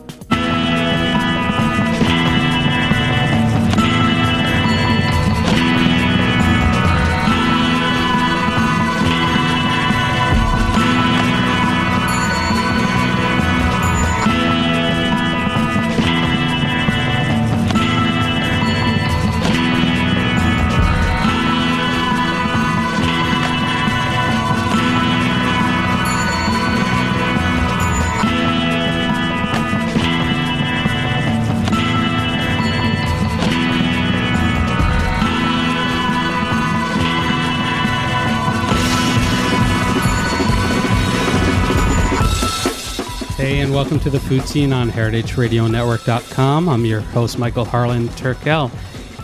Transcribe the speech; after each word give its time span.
and 43.69 43.75
welcome 43.75 44.01
to 44.01 44.09
the 44.09 44.19
Food 44.19 44.49
Seen 44.49 44.73
on 44.73 44.91
heritageradionetwork.com. 44.91 46.71
I'm 46.71 46.87
your 46.87 47.03
host, 47.03 47.39
Michael 47.39 47.67
Harlan 47.67 48.09
Turkel, 48.09 48.71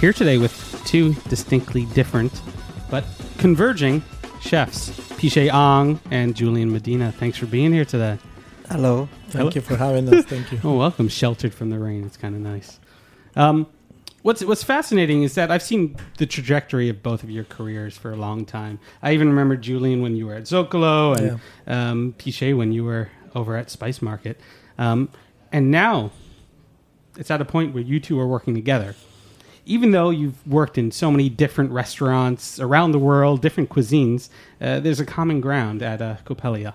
here 0.00 0.12
today 0.12 0.36
with 0.36 0.82
two 0.84 1.14
distinctly 1.30 1.86
different 1.86 2.42
but 2.90 3.06
converging 3.38 4.02
chefs, 4.42 4.90
Pichet 5.16 5.48
Ong 5.48 5.98
and 6.10 6.36
Julian 6.36 6.70
Medina. 6.70 7.10
Thanks 7.10 7.38
for 7.38 7.46
being 7.46 7.72
here 7.72 7.86
today. 7.86 8.18
Hello. 8.68 9.08
Thank 9.28 9.32
Hello. 9.32 9.50
you 9.54 9.60
for 9.62 9.76
having 9.76 10.14
us. 10.14 10.26
Thank 10.26 10.52
you. 10.52 10.60
Oh, 10.64 10.76
welcome. 10.76 11.08
Sheltered 11.08 11.54
from 11.54 11.70
the 11.70 11.78
rain. 11.78 12.04
It's 12.04 12.18
kind 12.18 12.34
of 12.34 12.42
nice. 12.42 12.78
Um, 13.36 13.66
what's 14.20 14.44
what's 14.44 14.62
fascinating 14.62 15.22
is 15.22 15.36
that 15.36 15.50
I've 15.50 15.62
seen 15.62 15.96
the 16.18 16.26
trajectory 16.26 16.90
of 16.90 17.02
both 17.02 17.22
of 17.22 17.30
your 17.30 17.44
careers 17.44 17.96
for 17.96 18.12
a 18.12 18.16
long 18.16 18.44
time. 18.44 18.78
I 19.02 19.14
even 19.14 19.28
remember 19.30 19.56
Julian 19.56 20.02
when 20.02 20.16
you 20.16 20.26
were 20.26 20.34
at 20.34 20.42
Zocalo 20.42 21.16
and 21.16 21.40
um, 21.66 22.14
Pichet 22.18 22.52
when 22.52 22.72
you 22.72 22.84
were 22.84 23.08
over 23.34 23.56
at 23.56 23.70
Spice 23.70 24.00
Market. 24.02 24.40
Um, 24.78 25.08
and 25.52 25.70
now 25.70 26.10
it's 27.16 27.30
at 27.30 27.40
a 27.40 27.44
point 27.44 27.74
where 27.74 27.82
you 27.82 28.00
two 28.00 28.18
are 28.20 28.26
working 28.26 28.54
together. 28.54 28.94
Even 29.66 29.92
though 29.92 30.10
you've 30.10 30.46
worked 30.46 30.76
in 30.76 30.90
so 30.90 31.10
many 31.10 31.28
different 31.28 31.70
restaurants 31.70 32.60
around 32.60 32.92
the 32.92 32.98
world, 32.98 33.40
different 33.40 33.70
cuisines, 33.70 34.28
uh, 34.60 34.78
there's 34.80 35.00
a 35.00 35.06
common 35.06 35.40
ground 35.40 35.82
at 35.82 36.02
uh, 36.02 36.16
Coppelia. 36.26 36.74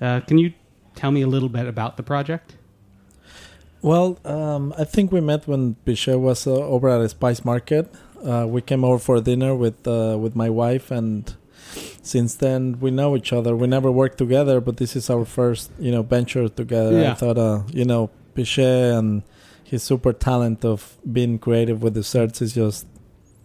Uh, 0.00 0.20
can 0.20 0.38
you 0.38 0.52
tell 0.94 1.10
me 1.10 1.22
a 1.22 1.26
little 1.26 1.48
bit 1.48 1.66
about 1.66 1.96
the 1.96 2.02
project? 2.02 2.54
Well, 3.82 4.18
um, 4.24 4.74
I 4.78 4.84
think 4.84 5.10
we 5.10 5.20
met 5.20 5.48
when 5.48 5.74
Pichet 5.86 6.16
was 6.16 6.46
uh, 6.46 6.52
over 6.52 6.88
at 6.88 7.00
a 7.00 7.08
Spice 7.08 7.44
Market. 7.44 7.92
Uh, 8.22 8.46
we 8.46 8.60
came 8.60 8.84
over 8.84 8.98
for 8.98 9.20
dinner 9.20 9.54
with 9.54 9.86
uh, 9.88 10.18
with 10.20 10.36
my 10.36 10.50
wife, 10.50 10.90
and 10.90 11.34
since 12.02 12.34
then 12.34 12.78
we 12.80 12.90
know 12.90 13.16
each 13.16 13.32
other. 13.32 13.54
We 13.56 13.66
never 13.66 13.90
worked 13.90 14.18
together, 14.18 14.60
but 14.60 14.76
this 14.78 14.96
is 14.96 15.10
our 15.10 15.24
first, 15.24 15.70
you 15.78 15.90
know, 15.92 16.02
venture 16.02 16.48
together. 16.48 17.00
Yeah. 17.00 17.12
I 17.12 17.14
thought, 17.14 17.38
uh, 17.38 17.62
you 17.72 17.84
know, 17.84 18.10
Pichet 18.34 18.94
and 18.96 19.22
his 19.64 19.82
super 19.82 20.12
talent 20.12 20.64
of 20.64 20.96
being 21.10 21.38
creative 21.38 21.82
with 21.82 21.94
desserts 21.94 22.40
is 22.42 22.54
just 22.54 22.86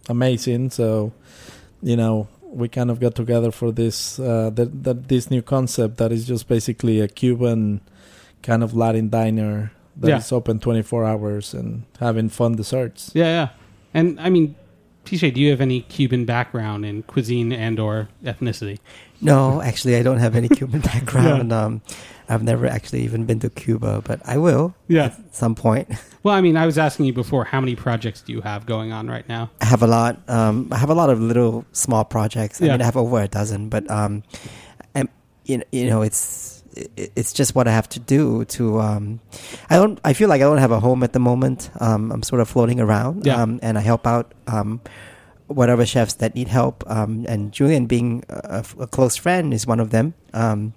amazing. 0.08 0.70
So, 0.70 1.12
you 1.82 1.96
know, 1.96 2.28
we 2.42 2.68
kind 2.68 2.90
of 2.90 3.00
got 3.00 3.14
together 3.14 3.50
for 3.50 3.70
this 3.72 4.18
uh, 4.18 4.50
that, 4.54 4.84
that 4.84 5.08
this 5.08 5.30
new 5.30 5.42
concept 5.42 5.98
that 5.98 6.12
is 6.12 6.26
just 6.26 6.48
basically 6.48 7.00
a 7.00 7.08
Cuban 7.08 7.80
kind 8.42 8.62
of 8.62 8.74
Latin 8.74 9.08
diner 9.10 9.72
that 9.96 10.18
is 10.18 10.30
Yeah. 10.30 10.36
open 10.38 10.58
24 10.60 11.04
hours 11.04 11.54
and 11.54 11.82
having 12.00 12.28
fun 12.28 12.54
desserts. 12.56 13.10
Yeah, 13.14 13.24
yeah. 13.26 13.48
And 13.94 14.18
I 14.20 14.30
mean, 14.30 14.54
TJ, 15.06 15.34
do 15.34 15.40
you 15.40 15.50
have 15.50 15.60
any 15.60 15.80
Cuban 15.82 16.24
background 16.24 16.84
in 16.84 17.02
cuisine 17.04 17.52
and 17.52 17.78
or 17.80 18.08
ethnicity? 18.24 18.78
No, 19.20 19.62
actually, 19.62 19.96
I 19.96 20.02
don't 20.02 20.18
have 20.18 20.36
any 20.36 20.48
Cuban 20.48 20.80
background. 20.92 21.52
Um, 21.52 21.80
I've 22.28 22.42
never 22.42 22.66
actually 22.66 23.02
even 23.02 23.24
been 23.24 23.38
to 23.40 23.48
Cuba, 23.50 24.02
but 24.04 24.20
I 24.26 24.36
will 24.36 24.74
Yeah. 24.88 25.06
at 25.06 25.34
some 25.34 25.54
point. 25.54 25.88
Well, 26.26 26.34
I 26.34 26.40
mean, 26.40 26.56
I 26.56 26.66
was 26.66 26.76
asking 26.76 27.06
you 27.06 27.12
before, 27.12 27.44
how 27.44 27.60
many 27.60 27.76
projects 27.76 28.20
do 28.20 28.32
you 28.32 28.40
have 28.40 28.66
going 28.66 28.90
on 28.90 29.06
right 29.06 29.28
now? 29.28 29.48
I 29.60 29.66
have 29.66 29.84
a 29.84 29.86
lot. 29.86 30.18
Um, 30.28 30.66
I 30.72 30.76
have 30.76 30.90
a 30.90 30.94
lot 30.94 31.08
of 31.08 31.20
little 31.20 31.64
small 31.70 32.04
projects. 32.04 32.60
I 32.60 32.64
Yeah. 32.66 32.72
mean, 32.72 32.82
I 32.82 32.84
have 32.84 32.96
over 32.96 33.20
a 33.22 33.28
dozen, 33.28 33.68
but 33.68 33.88
um, 33.88 34.24
and 34.92 35.08
you 35.44 35.58
know, 35.58 35.64
you 35.70 35.86
know, 35.88 36.02
it's 36.02 36.24
it- 36.24 36.55
it's 36.96 37.32
just 37.32 37.54
what 37.54 37.66
I 37.68 37.72
have 37.72 37.88
to 37.90 38.00
do 38.00 38.44
to. 38.46 38.80
Um, 38.80 39.20
I 39.70 39.76
don't. 39.76 39.98
I 40.04 40.12
feel 40.12 40.28
like 40.28 40.40
I 40.40 40.44
don't 40.44 40.58
have 40.58 40.72
a 40.72 40.80
home 40.80 41.02
at 41.02 41.12
the 41.12 41.18
moment. 41.20 41.70
Um, 41.80 42.12
I'm 42.12 42.22
sort 42.22 42.40
of 42.40 42.48
floating 42.48 42.80
around. 42.80 43.26
Yeah. 43.26 43.40
Um, 43.42 43.58
and 43.62 43.78
I 43.78 43.80
help 43.80 44.06
out. 44.06 44.32
Um, 44.46 44.80
whatever 45.48 45.86
chefs 45.86 46.14
that 46.14 46.34
need 46.34 46.48
help. 46.48 46.82
Um, 46.90 47.24
and 47.28 47.52
Julian, 47.52 47.86
being 47.86 48.24
a, 48.28 48.64
a 48.80 48.86
close 48.88 49.14
friend, 49.16 49.54
is 49.54 49.64
one 49.64 49.78
of 49.78 49.90
them. 49.90 50.14
Um, 50.34 50.74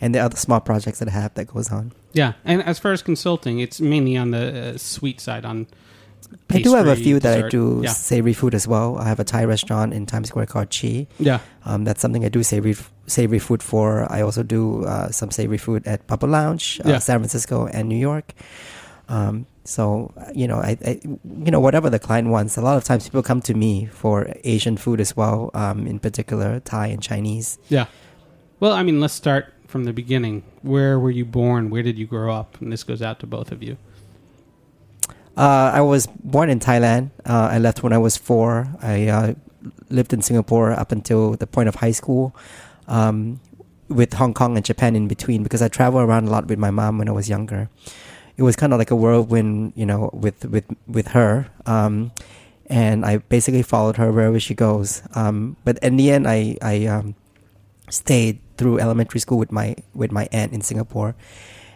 and 0.00 0.14
the 0.14 0.20
other 0.20 0.36
small 0.36 0.60
projects 0.60 1.00
that 1.00 1.08
I 1.08 1.10
have 1.10 1.34
that 1.34 1.46
goes 1.46 1.72
on. 1.72 1.92
Yeah, 2.12 2.34
and 2.44 2.62
as 2.62 2.78
far 2.78 2.92
as 2.92 3.02
consulting, 3.02 3.58
it's 3.58 3.80
mainly 3.80 4.16
on 4.16 4.30
the 4.30 4.74
uh, 4.74 4.78
sweet 4.78 5.20
side. 5.20 5.44
On 5.44 5.66
I 6.50 6.60
do 6.60 6.74
have 6.74 6.86
a 6.86 6.96
few 6.96 7.18
that 7.20 7.44
I 7.44 7.48
do 7.48 7.80
Yeah, 7.82 7.90
savory 7.90 8.32
food 8.32 8.54
as 8.54 8.68
well. 8.68 8.96
I 8.96 9.08
have 9.08 9.18
a 9.20 9.24
Thai 9.24 9.44
restaurant 9.44 9.92
in 9.92 10.06
Times 10.06 10.28
Square 10.28 10.46
called 10.46 10.70
Chi. 10.70 11.06
yeah, 11.18 11.40
Um, 11.64 11.84
that's 11.84 12.00
something 12.00 12.24
I 12.24 12.28
do 12.28 12.42
savory 12.42 12.76
savory 13.12 13.38
food 13.38 13.62
for. 13.62 14.10
I 14.10 14.22
also 14.24 14.42
do 14.42 14.84
uh, 14.88 15.10
some 15.12 15.30
savory 15.30 15.58
food 15.60 15.86
at 15.86 16.06
Papa 16.08 16.26
Lounge, 16.26 16.80
uh, 16.84 16.88
Yeah. 16.96 16.98
San 16.98 17.18
Francisco 17.20 17.66
and 17.68 17.88
New 17.88 18.00
York. 18.00 18.32
Um, 19.08 19.44
so 19.64 20.10
uh, 20.16 20.32
you 20.34 20.48
know, 20.48 20.56
I, 20.58 20.78
I 20.84 21.00
you 21.44 21.50
know 21.52 21.60
whatever 21.60 21.90
the 21.90 21.98
client 22.00 22.28
wants. 22.32 22.56
A 22.56 22.62
lot 22.62 22.76
of 22.80 22.84
times 22.84 23.04
people 23.04 23.22
come 23.22 23.42
to 23.42 23.54
me 23.54 23.86
for 23.92 24.26
Asian 24.44 24.76
food 24.76 25.00
as 25.00 25.12
well, 25.16 25.50
um, 25.54 25.86
in 25.86 25.98
particular 26.00 26.60
Thai 26.64 26.86
and 26.88 27.02
Chinese. 27.02 27.58
yeah. 27.68 27.86
Well, 28.62 28.72
I 28.72 28.82
mean, 28.86 29.00
let's 29.02 29.14
start 29.14 29.52
from 29.66 29.84
the 29.84 29.92
beginning. 29.92 30.44
Where 30.62 30.94
were 30.98 31.10
you 31.10 31.24
born? 31.26 31.68
Where 31.68 31.82
did 31.82 31.98
you 31.98 32.06
grow 32.06 32.30
up? 32.32 32.60
And 32.60 32.70
this 32.72 32.84
goes 32.86 33.02
out 33.02 33.18
to 33.20 33.26
both 33.26 33.50
of 33.50 33.60
you. 33.60 33.76
Uh, 35.36 35.72
I 35.74 35.80
was 35.80 36.06
born 36.22 36.50
in 36.50 36.60
Thailand. 36.60 37.10
Uh, 37.26 37.48
I 37.50 37.58
left 37.58 37.82
when 37.82 37.92
I 37.92 37.98
was 37.98 38.16
four. 38.16 38.68
I 38.82 39.08
uh, 39.08 39.34
lived 39.90 40.12
in 40.12 40.22
Singapore 40.22 40.70
up 40.72 40.92
until 40.92 41.34
the 41.34 41.46
point 41.46 41.68
of 41.68 41.76
high 41.76 41.90
school, 41.92 42.36
um, 42.88 43.40
with 43.88 44.14
Hong 44.14 44.34
Kong 44.34 44.56
and 44.56 44.64
Japan 44.64 44.96
in 44.96 45.08
between 45.08 45.42
because 45.42 45.62
I 45.62 45.68
traveled 45.68 46.04
around 46.04 46.28
a 46.28 46.30
lot 46.30 46.46
with 46.46 46.58
my 46.58 46.70
mom 46.70 46.98
when 46.98 47.08
I 47.08 47.12
was 47.12 47.28
younger. 47.28 47.68
It 48.36 48.42
was 48.42 48.56
kind 48.56 48.72
of 48.72 48.78
like 48.78 48.90
a 48.90 48.96
whirlwind, 48.96 49.72
you 49.76 49.86
know, 49.86 50.10
with 50.12 50.44
with 50.46 50.64
with 50.86 51.08
her. 51.08 51.48
Um, 51.66 52.12
and 52.66 53.04
I 53.04 53.18
basically 53.18 53.62
followed 53.62 53.96
her 53.96 54.10
wherever 54.10 54.40
she 54.40 54.54
goes. 54.54 55.02
Um, 55.14 55.56
but 55.64 55.78
in 55.78 55.96
the 55.96 56.10
end, 56.10 56.26
I 56.26 56.56
I 56.62 56.86
um, 56.86 57.14
stayed 57.90 58.40
through 58.56 58.78
elementary 58.78 59.20
school 59.20 59.38
with 59.38 59.52
my 59.52 59.76
with 59.94 60.12
my 60.12 60.28
aunt 60.32 60.52
in 60.52 60.62
Singapore, 60.62 61.14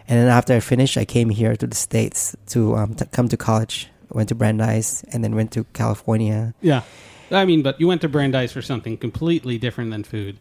and 0.07 0.19
then 0.19 0.27
after 0.27 0.53
I 0.55 0.59
finished, 0.59 0.97
I 0.97 1.05
came 1.05 1.29
here 1.29 1.55
to 1.55 1.67
the 1.67 1.75
states 1.75 2.35
to 2.47 2.75
um, 2.75 2.95
to 2.95 3.05
come 3.05 3.29
to 3.29 3.37
college. 3.37 3.89
Went 4.09 4.29
to 4.29 4.35
Brandeis 4.35 5.03
and 5.11 5.21
then 5.21 5.35
went 5.35 5.51
to 5.51 5.65
California. 5.73 6.53
Yeah. 6.61 6.83
I 7.29 7.43
mean, 7.43 7.61
but 7.61 7.79
you 7.79 7.87
went 7.87 7.99
to 8.01 8.09
Brandeis 8.09 8.53
for 8.53 8.61
something 8.61 8.95
completely 8.95 9.57
different 9.57 9.91
than 9.91 10.05
food. 10.05 10.39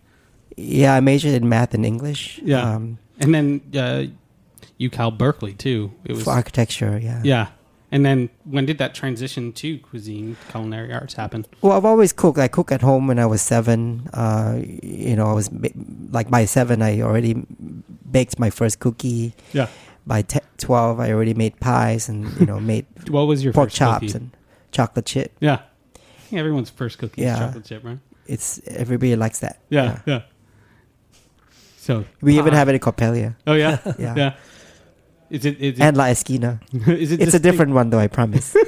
Yeah, 0.56 0.94
I 0.94 1.00
majored 1.00 1.34
in 1.34 1.48
math 1.48 1.74
and 1.74 1.84
English. 1.84 2.40
Yeah. 2.42 2.62
um, 2.74 2.98
And 3.20 3.34
then 3.34 3.60
uh, 3.74 4.06
UCal 4.80 5.16
Berkeley, 5.16 5.54
too. 5.54 5.92
It 6.04 6.12
was 6.14 6.24
for 6.24 6.30
architecture. 6.30 6.98
Yeah. 7.02 7.20
Yeah. 7.24 7.46
And 7.92 8.04
then 8.04 8.30
when 8.44 8.66
did 8.66 8.78
that 8.78 8.94
transition 8.94 9.52
to 9.54 9.78
cuisine, 9.78 10.36
culinary 10.50 10.92
arts 10.92 11.14
happen? 11.14 11.46
Well, 11.62 11.72
I've 11.72 11.84
always 11.84 12.12
cooked. 12.12 12.38
I 12.38 12.48
cooked 12.48 12.72
at 12.72 12.82
home 12.82 13.06
when 13.06 13.18
I 13.18 13.26
was 13.26 13.40
seven. 13.40 14.08
Uh, 14.12 14.60
you 14.82 15.14
know, 15.14 15.26
I 15.28 15.32
was 15.32 15.50
like 16.10 16.28
by 16.28 16.44
seven, 16.46 16.82
I 16.82 17.00
already 17.00 17.34
baked 18.10 18.38
my 18.38 18.50
first 18.50 18.80
cookie. 18.80 19.34
Yeah. 19.52 19.68
By 20.06 20.22
twelve, 20.58 20.98
I 21.00 21.12
already 21.12 21.32
made 21.34 21.58
pies 21.60 22.08
and 22.08 22.28
you 22.40 22.46
know 22.46 22.58
made 22.72 22.86
What 23.08 23.26
was 23.28 23.42
your 23.44 23.52
pork 23.52 23.68
first 23.70 23.76
chops 23.76 24.00
cookie? 24.12 24.16
and 24.18 24.36
chocolate 24.72 25.06
chip. 25.06 25.32
Yeah. 25.40 25.60
Yeah, 26.30 26.40
everyone's 26.40 26.70
first 26.70 26.98
cookie 26.98 27.22
is 27.22 27.26
Yeah. 27.26 27.38
chocolate 27.38 27.64
chip, 27.64 27.84
right? 27.84 27.98
It's 28.26 28.60
everybody 28.66 29.14
likes 29.16 29.38
that. 29.40 29.60
Yeah, 29.70 30.00
yeah. 30.06 30.22
So 31.86 32.04
We 32.20 32.36
even 32.38 32.52
have 32.52 32.68
it 32.68 32.74
in 32.74 32.80
Coppelia. 32.80 33.36
Oh 33.46 33.54
yeah, 33.54 33.78
Yeah. 33.98 34.14
yeah. 34.16 34.32
Is 35.30 35.44
it? 35.44 35.58
Is 35.58 35.78
it? 35.78 35.82
And 35.82 35.96
La 35.96 36.06
Esquina. 36.06 36.58
is 36.86 37.10
it 37.12 37.20
It's 37.22 37.34
a 37.34 37.38
different 37.38 37.72
one 37.74 37.90
though, 37.90 37.98
I 38.02 38.06
promise. 38.08 38.54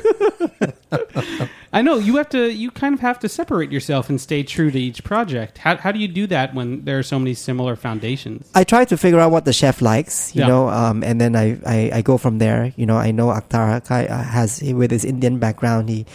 I 1.72 1.82
know 1.82 1.98
you 1.98 2.16
have 2.16 2.28
to. 2.30 2.50
You 2.50 2.70
kind 2.70 2.94
of 2.94 3.00
have 3.00 3.18
to 3.20 3.28
separate 3.28 3.70
yourself 3.70 4.08
and 4.08 4.20
stay 4.20 4.42
true 4.42 4.70
to 4.70 4.78
each 4.78 5.04
project. 5.04 5.58
How 5.58 5.76
how 5.76 5.92
do 5.92 5.98
you 5.98 6.08
do 6.08 6.26
that 6.28 6.54
when 6.54 6.84
there 6.84 6.98
are 6.98 7.02
so 7.02 7.18
many 7.18 7.34
similar 7.34 7.76
foundations? 7.76 8.50
I 8.54 8.64
try 8.64 8.84
to 8.86 8.96
figure 8.96 9.20
out 9.20 9.30
what 9.30 9.44
the 9.44 9.52
chef 9.52 9.82
likes, 9.82 10.34
you 10.34 10.42
Yeah. 10.42 10.48
know, 10.48 10.68
um, 10.70 11.04
and 11.04 11.20
then 11.20 11.36
I, 11.36 11.58
I, 11.66 11.78
I 11.98 12.02
go 12.02 12.16
from 12.18 12.38
there. 12.38 12.72
You 12.76 12.86
know, 12.86 12.96
I 12.96 13.10
know 13.12 13.28
Akhtar 13.28 13.78
uh, 13.84 14.22
has 14.22 14.62
with 14.62 14.90
his 14.90 15.04
Indian 15.04 15.38
background, 15.38 15.88
he, 15.90 16.06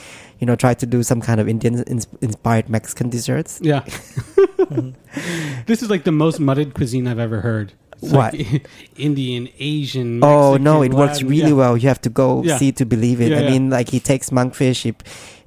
you 0.43 0.45
know, 0.45 0.57
try 0.59 0.73
to 0.75 0.85
do 0.85 0.99
some 1.07 1.21
kind 1.23 1.39
of 1.39 1.47
Indian 1.47 1.79
inspired 2.19 2.67
Mexican 2.67 3.07
desserts. 3.07 3.63
Yeah. 3.63 3.79
this 5.71 5.81
is 5.81 5.89
like 5.89 6.03
the 6.03 6.11
most 6.11 6.37
mudded 6.43 6.73
cuisine 6.73 7.07
I've 7.07 7.19
ever 7.19 7.39
heard. 7.39 7.71
It's 8.01 8.11
What? 8.11 8.33
like 8.35 8.67
Indian, 8.97 9.47
Asian. 9.57 10.19
oh 10.21 10.57
no, 10.57 10.81
Mexican, 10.81 10.91
it 10.91 10.99
works 10.99 11.23
really 11.23 11.55
yeah. 11.55 11.61
well. 11.63 11.77
You 11.77 11.87
have 11.87 12.01
to 12.01 12.09
go 12.09 12.43
Yeah. 12.43 12.57
see 12.57 12.73
to 12.73 12.83
believe 12.85 13.21
it. 13.21 13.31
Yeah, 13.31 13.39
I 13.39 13.49
mean, 13.49 13.69
like 13.69 13.87
he 13.87 14.01
takes 14.03 14.31
monkfish, 14.31 14.83
he, 14.83 14.91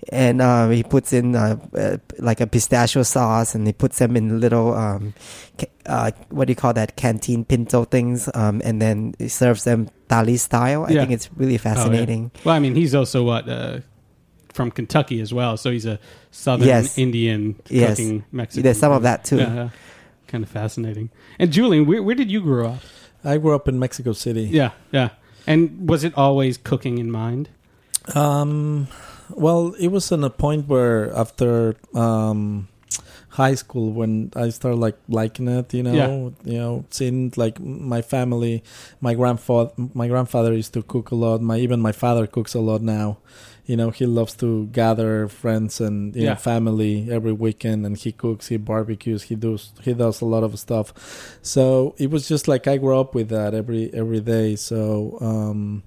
and 0.09 0.41
uh, 0.41 0.71
he 0.73 0.83
puts 0.83 1.13
in 1.13 1.37
uh, 1.37 1.61
uh, 1.77 1.99
like 2.19 2.41
a 2.41 2.47
pistachio 2.47 3.03
sauce, 3.03 3.55
and 3.55 3.67
he 3.69 3.75
puts 3.77 3.99
them 3.99 4.17
in 4.17 4.41
little 4.41 4.73
um, 4.73 5.13
ca- 5.61 5.69
uh, 5.85 6.11
what 6.31 6.47
do 6.49 6.53
you 6.53 6.57
call 6.57 6.73
that 6.73 6.97
canteen 6.97 7.45
pinto 7.45 7.85
things, 7.85 8.31
um, 8.33 8.63
and 8.65 8.81
then 8.81 9.13
he 9.19 9.29
serves 9.29 9.65
them 9.69 9.91
thali 10.09 10.39
style. 10.41 10.85
I 10.89 10.97
think 10.97 11.11
it's 11.11 11.29
really 11.37 11.59
fascinating. 11.59 12.31
Well, 12.45 12.55
I 12.57 12.61
mean, 12.61 12.75
he's 12.75 12.95
also 12.95 13.23
what 13.25 13.45
uh, 13.47 13.81
from 14.57 14.71
Kentucky 14.73 15.21
as 15.21 15.33
well, 15.33 15.57
so 15.57 15.71
he's 15.71 15.87
a 15.87 15.99
Southern 16.33 16.67
Yes. 16.67 16.99
Indian 16.99 17.55
Yes. 17.69 17.91
cooking 17.91 18.25
Mexican. 18.33 18.63
There's 18.65 18.79
some 18.81 18.91
of 18.93 19.03
that 19.03 19.25
too. 19.25 19.37
Yeah, 19.39 19.55
yeah. 19.55 19.69
kind 20.27 20.43
of 20.43 20.51
fascinating. 20.51 21.11
And 21.39 21.53
Julian, 21.53 21.87
where, 21.87 22.03
where 22.03 22.17
did 22.17 22.31
you 22.31 22.41
grow 22.41 22.69
up? 22.75 22.81
I 23.25 23.39
grew 23.39 23.55
up 23.55 23.69
in 23.69 23.79
Mexico 23.79 24.13
City. 24.13 24.45
Yeah, 24.51 24.71
yeah. 24.91 25.11
And 25.47 25.89
was 25.89 26.03
it 26.03 26.13
always 26.17 26.57
cooking 26.59 26.99
in 26.99 27.11
mind? 27.11 27.49
Um, 28.15 28.89
well, 29.31 29.75
it 29.79 29.89
was 29.89 30.11
in 30.13 30.25
a 30.25 30.31
point 30.31 30.69
where 30.69 31.15
after 31.17 31.77
um, 31.95 32.69
high 33.31 33.55
school, 33.55 33.93
when 33.93 34.31
I 34.37 34.49
started 34.51 34.79
like 34.79 34.97
liking 35.09 35.49
it, 35.49 35.75
you 35.75 35.83
know, 35.83 35.93
Yeah. 35.95 36.53
you 36.53 36.59
know, 36.59 36.85
seeing 36.91 37.33
like 37.37 37.61
my 37.61 38.03
family, 38.03 38.63
my 39.01 39.15
grandfather, 39.15 39.71
my 39.95 40.09
grandfather 40.09 40.53
used 40.53 40.73
to 40.75 40.83
cook 40.83 41.11
a 41.11 41.15
lot. 41.15 41.41
My 41.43 41.59
even 41.59 41.81
my 41.81 41.93
father 41.93 42.27
cooks 42.27 42.55
a 42.55 42.61
lot 42.61 42.83
now. 42.83 43.19
You 43.67 43.77
know, 43.77 43.91
he 43.91 44.07
loves 44.07 44.35
to 44.37 44.67
gather 44.73 45.27
friends 45.29 45.81
and 45.81 46.15
you 46.15 46.23
Yeah. 46.23 46.31
know 46.31 46.37
family 46.37 47.09
every 47.11 47.33
weekend, 47.33 47.85
and 47.85 47.97
he 47.99 48.13
cooks, 48.13 48.47
he 48.49 48.57
barbecues, 48.59 49.25
he 49.25 49.35
does 49.35 49.73
he 49.83 49.93
does 49.95 50.21
a 50.21 50.25
lot 50.25 50.45
of 50.45 50.57
stuff. 50.59 50.95
So 51.43 51.95
it 51.99 52.11
was 52.11 52.29
just 52.29 52.47
like 52.49 52.67
I 52.69 52.77
grew 52.79 52.99
up 52.99 53.15
with 53.15 53.29
that 53.31 53.55
every 53.55 53.91
every 53.93 54.21
day. 54.21 54.57
So. 54.57 55.19
um 55.21 55.83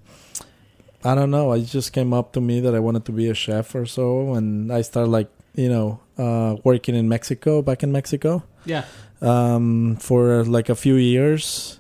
I 1.05 1.15
don't 1.15 1.31
know. 1.31 1.53
It 1.53 1.63
just 1.63 1.93
came 1.93 2.11
up 2.13 2.33
to 2.33 2.41
me 2.41 2.59
that 2.59 2.75
I 2.75 2.79
wanted 2.79 3.05
to 3.05 3.13
be 3.13 3.29
a 3.29 3.33
chef 3.33 3.73
or 3.73 3.85
so, 3.85 4.33
and 4.33 4.67
I 4.69 4.81
started 4.83 5.09
like 5.11 5.29
you 5.55 5.69
know 5.69 6.01
uh, 6.17 6.57
working 6.65 6.93
in 6.93 7.07
Mexico, 7.07 7.61
back 7.61 7.83
in 7.83 7.91
Mexico, 7.93 8.43
Yeah. 8.65 8.83
um, 9.21 9.95
for 10.01 10.43
like 10.43 10.67
a 10.67 10.75
few 10.75 10.95
years, 10.95 11.78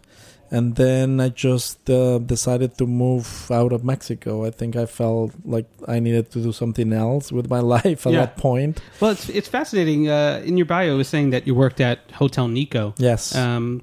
and 0.51 0.75
then 0.75 1.19
I 1.19 1.29
just 1.29 1.89
uh, 1.89 2.17
decided 2.19 2.77
to 2.79 2.85
move 2.87 3.49
out 3.51 3.71
of 3.71 3.83
Mexico. 3.83 4.45
I 4.45 4.51
think 4.51 4.75
I 4.75 4.85
felt 4.85 5.31
like 5.45 5.67
I 5.87 5.99
needed 5.99 6.31
to 6.31 6.39
do 6.41 6.51
something 6.51 6.91
else 6.93 7.31
with 7.31 7.49
my 7.49 7.59
life 7.75 8.05
at 8.07 8.13
Yeah. 8.13 8.19
that 8.25 8.37
point. 8.37 8.81
Well, 8.99 9.11
it's 9.11 9.29
it's 9.29 9.47
fascinating. 9.47 10.09
Uh, 10.09 10.41
in 10.45 10.57
your 10.57 10.65
bio, 10.65 10.93
it 10.93 10.97
was 10.97 11.07
saying 11.07 11.29
that 11.31 11.45
you 11.47 11.53
worked 11.55 11.79
at 11.81 11.99
Hotel 12.13 12.47
Nikko, 12.47 12.93
Yes, 12.97 13.35
um, 13.35 13.81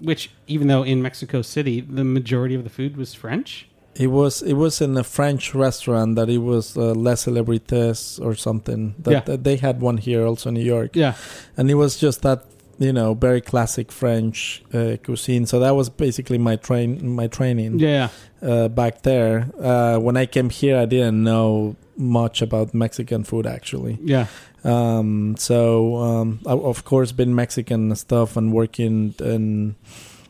which 0.00 0.30
even 0.46 0.68
though 0.68 0.82
in 0.82 1.02
Mexico 1.02 1.42
City 1.42 1.80
the 1.80 2.04
majority 2.04 2.54
of 2.54 2.64
the 2.64 2.70
food 2.70 2.96
was 2.96 3.14
French. 3.14 3.68
it 3.98 4.10
was 4.12 4.42
it 4.42 4.56
was 4.64 4.80
in 4.82 4.92
a 4.96 5.02
French 5.04 5.54
restaurant 5.54 6.16
that 6.16 6.28
it 6.28 6.42
was 6.52 6.76
uh, 6.76 6.92
Les 7.06 7.24
Celebrités 7.24 8.20
or 8.24 8.34
something. 8.34 8.94
That, 9.04 9.10
Yeah. 9.12 9.20
that 9.24 9.40
they 9.44 9.56
had 9.56 9.80
one 9.80 9.96
here 9.98 10.26
also 10.26 10.48
in 10.50 10.54
New 10.54 10.64
York. 10.76 10.90
Yeah. 10.94 11.14
and 11.56 11.70
it 11.70 11.76
was 11.76 11.96
just 11.96 12.20
that 12.22 12.40
you 12.78 12.92
know 12.92 13.14
very 13.14 13.40
classic 13.40 13.90
French 13.92 14.62
uh, 14.74 14.96
cuisine. 15.04 15.46
So 15.46 15.60
that 15.60 15.74
was 15.74 15.88
basically 15.90 16.38
my 16.38 16.56
train 16.56 17.08
my 17.08 17.26
training 17.28 17.78
Yeah. 17.78 18.08
uh, 18.42 18.68
back 18.68 19.02
there. 19.02 19.48
Uh, 19.60 19.98
when 19.98 20.16
I 20.16 20.26
came 20.26 20.50
here, 20.50 20.76
I 20.78 20.86
didn't 20.86 21.22
know 21.22 21.76
much 21.96 22.42
about 22.42 22.74
Mexican 22.74 23.24
food 23.24 23.46
actually. 23.46 23.98
Yeah. 24.04 24.26
Um, 24.64 25.36
so 25.38 25.96
um, 25.96 26.40
I, 26.46 26.52
of 26.52 26.84
course, 26.84 27.12
been 27.12 27.34
Mexican 27.34 27.94
stuff 27.96 28.36
and 28.36 28.52
working 28.52 29.14
in. 29.20 29.76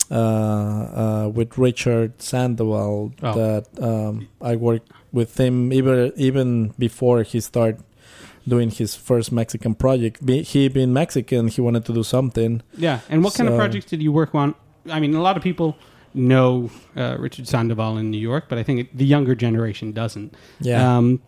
Uh, 0.08 0.14
uh, 0.14 1.28
with 1.34 1.58
Richard 1.58 2.22
Sandoval, 2.22 3.12
Oh. 3.24 3.34
that 3.34 3.66
um, 3.82 4.28
I 4.40 4.54
worked 4.54 4.92
with 5.10 5.40
him 5.40 5.72
even 5.72 6.12
even 6.16 6.74
before 6.78 7.24
he 7.24 7.40
started 7.40 7.82
doing 8.48 8.70
his 8.70 8.94
first 8.94 9.32
Mexican 9.32 9.74
project. 9.74 10.24
Be, 10.24 10.42
he 10.42 10.68
being 10.68 10.92
Mexican, 10.92 11.48
he 11.48 11.60
wanted 11.60 11.84
to 11.86 11.92
do 11.92 12.02
something. 12.02 12.62
Yeah. 12.76 13.00
And 13.08 13.24
what 13.24 13.34
kind 13.34 13.48
of 13.48 13.56
projects 13.56 13.86
did 13.86 14.02
you 14.02 14.12
work 14.12 14.34
on? 14.34 14.54
I 14.88 15.00
mean, 15.00 15.14
a 15.14 15.20
lot 15.22 15.36
of 15.36 15.42
people 15.42 15.76
know 16.14 16.70
uh, 16.96 17.16
Richard 17.18 17.46
Sandoval 17.48 17.98
in 17.98 18.10
New 18.10 18.18
York, 18.18 18.44
but 18.48 18.58
I 18.58 18.62
think 18.62 18.80
it, 18.80 18.96
the 18.96 19.04
younger 19.04 19.34
generation 19.34 19.92
doesn't. 19.92 20.34
Yeah, 20.60 20.96
Um, 20.96 21.20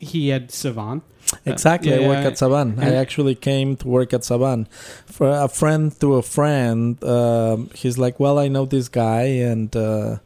he 0.00 0.28
had 0.30 0.48
Savann. 0.48 1.02
exactly. 1.44 1.90
yeah, 1.90 2.06
I 2.06 2.08
work 2.08 2.24
at 2.24 2.32
Savann. 2.38 2.78
I 2.82 2.94
actually 2.94 3.34
came 3.34 3.76
to 3.76 3.86
work 3.88 4.14
at 4.14 4.22
Savann. 4.22 4.66
For 5.06 5.28
a 5.28 5.46
friend 5.48 5.92
to 6.00 6.14
a 6.14 6.22
friend, 6.22 7.02
um, 7.04 7.68
he's 7.74 7.98
like, 7.98 8.18
"Well, 8.18 8.38
I 8.38 8.48
know 8.48 8.64
this 8.64 8.88
guy, 8.88 9.24
and 9.50 9.76
uh, 9.76 10.16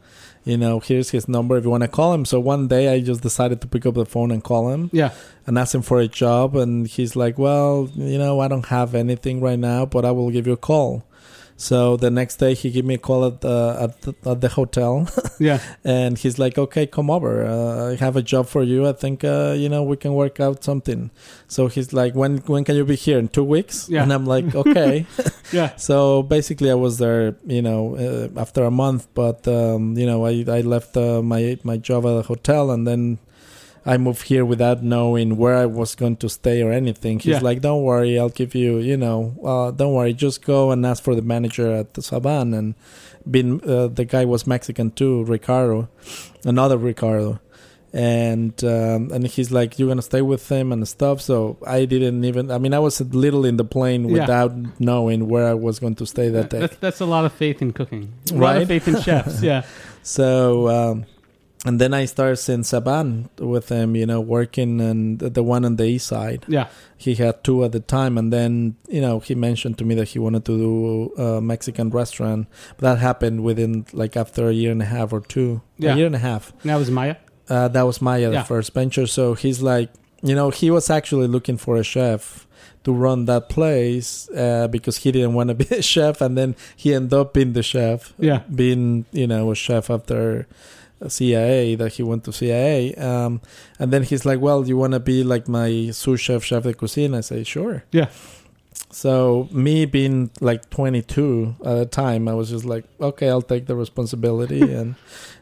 you 0.45 0.57
know, 0.57 0.79
here's 0.79 1.09
his 1.09 1.27
number 1.27 1.57
if 1.57 1.63
you 1.65 1.69
want 1.69 1.83
to 1.83 1.89
call 1.89 2.13
him." 2.13 2.23
So 2.23 2.39
one 2.39 2.67
day, 2.67 2.87
I 2.93 3.01
just 3.01 3.21
decided 3.21 3.59
to 3.61 3.67
pick 3.67 3.85
up 3.85 3.95
the 3.95 4.05
phone 4.05 4.31
and 4.31 4.41
call 4.43 4.69
him. 4.69 4.89
Yeah. 4.93 5.11
and 5.47 5.59
ask 5.59 5.75
him 5.75 5.81
for 5.83 5.99
a 5.99 6.07
job 6.07 6.55
and 6.55 6.87
he's 6.87 7.15
like 7.15 7.37
well 7.37 7.87
you 7.93 8.17
know 8.17 8.39
i 8.39 8.47
don't 8.47 8.65
have 8.67 8.95
anything 8.95 9.41
right 9.41 9.59
now 9.59 9.85
but 9.85 10.03
i 10.03 10.09
will 10.09 10.31
give 10.31 10.47
you 10.47 10.53
a 10.53 10.57
call 10.57 11.03
so 11.57 11.95
the 11.97 12.11
next 12.11 12.35
day 12.37 12.53
he 12.53 12.69
gave 12.69 12.83
me 12.85 12.95
a 12.95 12.97
call 12.97 13.25
at 13.25 13.41
the 13.41 13.77
at 13.79 14.01
the, 14.01 14.13
at 14.29 14.41
the 14.41 14.49
hotel. 14.49 15.07
Yeah. 15.39 15.59
and 15.83 16.17
he's 16.17 16.39
like 16.39 16.57
okay 16.57 16.87
come 16.87 17.09
over. 17.09 17.43
Uh, 17.45 17.91
i 17.91 17.95
have 17.95 18.15
a 18.15 18.21
job 18.21 18.47
for 18.47 18.63
you. 18.63 18.87
I 18.87 18.93
think 18.93 19.23
uh, 19.23 19.53
you 19.57 19.67
know 19.67 19.83
we 19.83 19.97
can 19.97 20.13
work 20.13 20.39
out 20.39 20.63
something. 20.63 21.11
So 21.47 21.67
he's 21.67 21.91
like 21.93 22.15
when 22.15 22.37
when 22.47 22.63
can 22.63 22.75
you 22.75 22.85
be 22.85 22.95
here? 22.95 23.19
In 23.19 23.27
two 23.27 23.43
weeks? 23.43 23.89
Yeah. 23.89 24.03
and 24.03 24.11
i'm 24.13 24.25
like 24.25 24.55
okay. 24.55 25.05
Yeah. 25.51 25.75
so 25.75 26.23
basically 26.23 26.71
i 26.71 26.73
was 26.73 26.97
there 26.97 27.35
you 27.45 27.61
know 27.61 27.95
uh, 27.95 28.39
after 28.39 28.63
a 28.63 28.71
month 28.71 29.07
but 29.13 29.47
um, 29.47 29.95
you 29.97 30.05
know 30.05 30.25
i, 30.25 30.43
I 30.47 30.61
left 30.61 30.97
uh, 30.97 31.21
my 31.21 31.57
my 31.63 31.77
job 31.77 32.05
at 32.05 32.17
a 32.17 32.21
hotel 32.23 32.71
and 32.71 32.87
then 32.87 33.19
I 33.85 33.97
moved 33.97 34.23
here 34.23 34.43
without 34.43 34.81
knowing 34.81 35.37
where 35.37 35.55
I 35.55 35.67
was 35.67 35.93
going 35.95 36.15
to 36.17 36.29
stay 36.29 36.63
or 36.63 36.71
anything. 36.71 37.19
He's 37.19 37.33
Yeah. 37.37 37.39
like, 37.49 37.61
"Don't 37.61 37.83
worry, 37.83 38.17
I'll 38.17 38.29
give 38.29 38.55
you, 38.55 38.77
you 38.79 38.97
know, 38.97 39.35
uh, 39.45 39.69
don't 39.71 39.93
worry, 39.93 40.13
just 40.13 40.43
go 40.43 40.71
and 40.71 40.83
ask 40.85 41.03
for 41.03 41.13
the 41.13 41.21
manager 41.21 41.71
at 41.71 41.93
the 41.93 42.01
Savann." 42.01 42.57
And 42.57 42.73
been 43.29 43.61
uh, 43.67 43.87
the 43.87 44.05
guy 44.05 44.25
was 44.25 44.47
Mexican 44.47 44.89
too, 44.91 45.23
Ricardo, 45.25 45.87
another 46.45 46.77
Ricardo, 46.77 47.39
and 47.93 48.53
um, 48.63 49.09
and 49.13 49.27
he's 49.27 49.51
like, 49.51 49.77
"You're 49.79 49.87
gonna 49.87 50.01
stay 50.01 50.21
with 50.21 50.49
him 50.49 50.71
and 50.71 50.87
stuff." 50.87 51.21
So 51.21 51.57
I 51.65 51.85
didn't 51.85 52.25
even. 52.25 52.49
I 52.51 52.57
mean, 52.57 52.73
I 52.73 52.79
was 52.79 52.99
a 52.99 53.03
little 53.05 53.45
in 53.45 53.57
the 53.57 53.63
plane 53.65 54.09
Yeah. 54.09 54.21
without 54.21 54.51
knowing 54.79 55.27
where 55.29 55.47
I 55.47 55.53
was 55.53 55.79
going 55.79 55.95
to 55.95 56.05
stay 56.05 56.29
that 56.29 56.49
day. 56.49 56.59
That's, 56.59 56.77
that's 56.77 57.01
a 57.01 57.05
lot 57.05 57.25
of 57.25 57.33
faith 57.33 57.61
in 57.61 57.71
cooking. 57.71 58.13
A 58.31 58.33
lot 58.33 58.39
Right? 58.41 58.61
of 58.63 58.67
faith 58.67 58.87
in 58.87 58.99
chefs. 59.01 59.41
Yeah. 59.49 59.61
So, 60.03 60.67
um, 60.69 61.05
and 61.65 61.81
then 61.81 61.93
I 61.93 62.05
started 62.05 62.47
in 62.53 62.61
Savann 62.61 63.27
with 63.39 63.69
him, 63.69 63.95
you 63.95 64.05
know, 64.05 64.21
working 64.21 64.79
and 64.79 65.19
the 65.19 65.43
one 65.43 65.65
on 65.65 65.75
the 65.77 65.85
east 65.85 66.07
side. 66.07 66.45
Yeah. 66.47 66.67
He 66.97 67.15
had 67.15 67.43
two 67.43 67.63
at 67.65 67.71
the 67.71 67.79
time, 67.79 68.17
and 68.17 68.31
then 68.31 68.75
you 68.87 69.01
know 69.01 69.19
he 69.19 69.35
mentioned 69.35 69.77
to 69.79 69.83
me 69.85 69.95
that 69.95 70.09
he 70.09 70.19
wanted 70.19 70.45
to 70.45 70.57
do 70.57 71.21
a 71.21 71.41
Mexican 71.41 71.89
restaurant. 71.89 72.47
But 72.77 72.83
that 72.87 72.99
happened 72.99 73.43
within 73.43 73.85
like 73.93 74.15
after 74.15 74.47
a 74.47 74.53
year 74.53 74.71
and 74.71 74.81
a 74.81 74.85
half 74.85 75.11
or 75.11 75.21
two, 75.21 75.61
Yeah. 75.77 75.93
a 75.93 75.97
year 75.97 76.05
and 76.05 76.15
a 76.15 76.19
half. 76.19 76.53
And 76.61 76.69
that 76.69 76.77
was 76.77 76.89
Maya. 76.91 77.15
Uh, 77.49 77.67
that 77.67 77.83
was 77.83 78.01
Maya, 78.01 78.31
Yeah. 78.31 78.39
the 78.41 78.45
first 78.45 78.73
venture. 78.73 79.07
So 79.07 79.33
he's 79.33 79.61
like, 79.61 79.89
you 80.23 80.33
know, 80.35 80.49
he 80.49 80.71
was 80.71 80.89
actually 80.89 81.27
looking 81.27 81.57
for 81.57 81.77
a 81.77 81.83
chef 81.83 82.47
to 82.83 82.91
run 82.93 83.25
that 83.25 83.49
place 83.49 84.29
uh, 84.29 84.67
because 84.67 84.97
he 84.97 85.11
didn't 85.11 85.33
want 85.33 85.49
to 85.49 85.55
be 85.65 85.67
a 85.75 85.81
chef, 85.81 86.21
and 86.21 86.37
then 86.37 86.55
he 86.75 86.93
ended 86.93 87.13
up 87.13 87.33
being 87.33 87.53
the 87.53 87.63
chef. 87.63 88.13
Yeah. 88.17 88.41
being 88.53 89.05
you 89.11 89.27
know 89.27 89.51
a 89.51 89.55
chef 89.55 89.89
after 89.89 90.47
CIA 91.07 91.75
that 91.75 91.93
he 91.93 92.03
went 92.03 92.23
to 92.25 92.33
CIA, 92.33 92.93
um, 92.95 93.41
and 93.79 93.91
then 93.91 94.03
he's 94.03 94.25
like, 94.25 94.39
well, 94.39 94.67
you 94.67 94.77
want 94.77 94.93
to 94.93 94.99
be 94.99 95.23
like 95.23 95.47
my 95.47 95.89
sous 95.91 96.19
chef, 96.19 96.43
chef 96.43 96.63
de 96.63 96.73
cuisine? 96.73 97.13
I 97.13 97.21
say, 97.21 97.43
sure. 97.43 97.83
Yeah. 97.91 98.09
So 98.91 99.49
me 99.51 99.85
being 99.85 100.31
like 100.39 100.69
22 100.69 101.55
at 101.65 101.75
the 101.75 101.85
time, 101.85 102.27
I 102.27 102.33
was 102.33 102.49
just 102.49 102.65
like, 102.65 102.85
okay, 102.99 103.29
I'll 103.29 103.41
take 103.41 103.65
the 103.67 103.75
responsibility, 103.75 104.61
and 104.73 104.95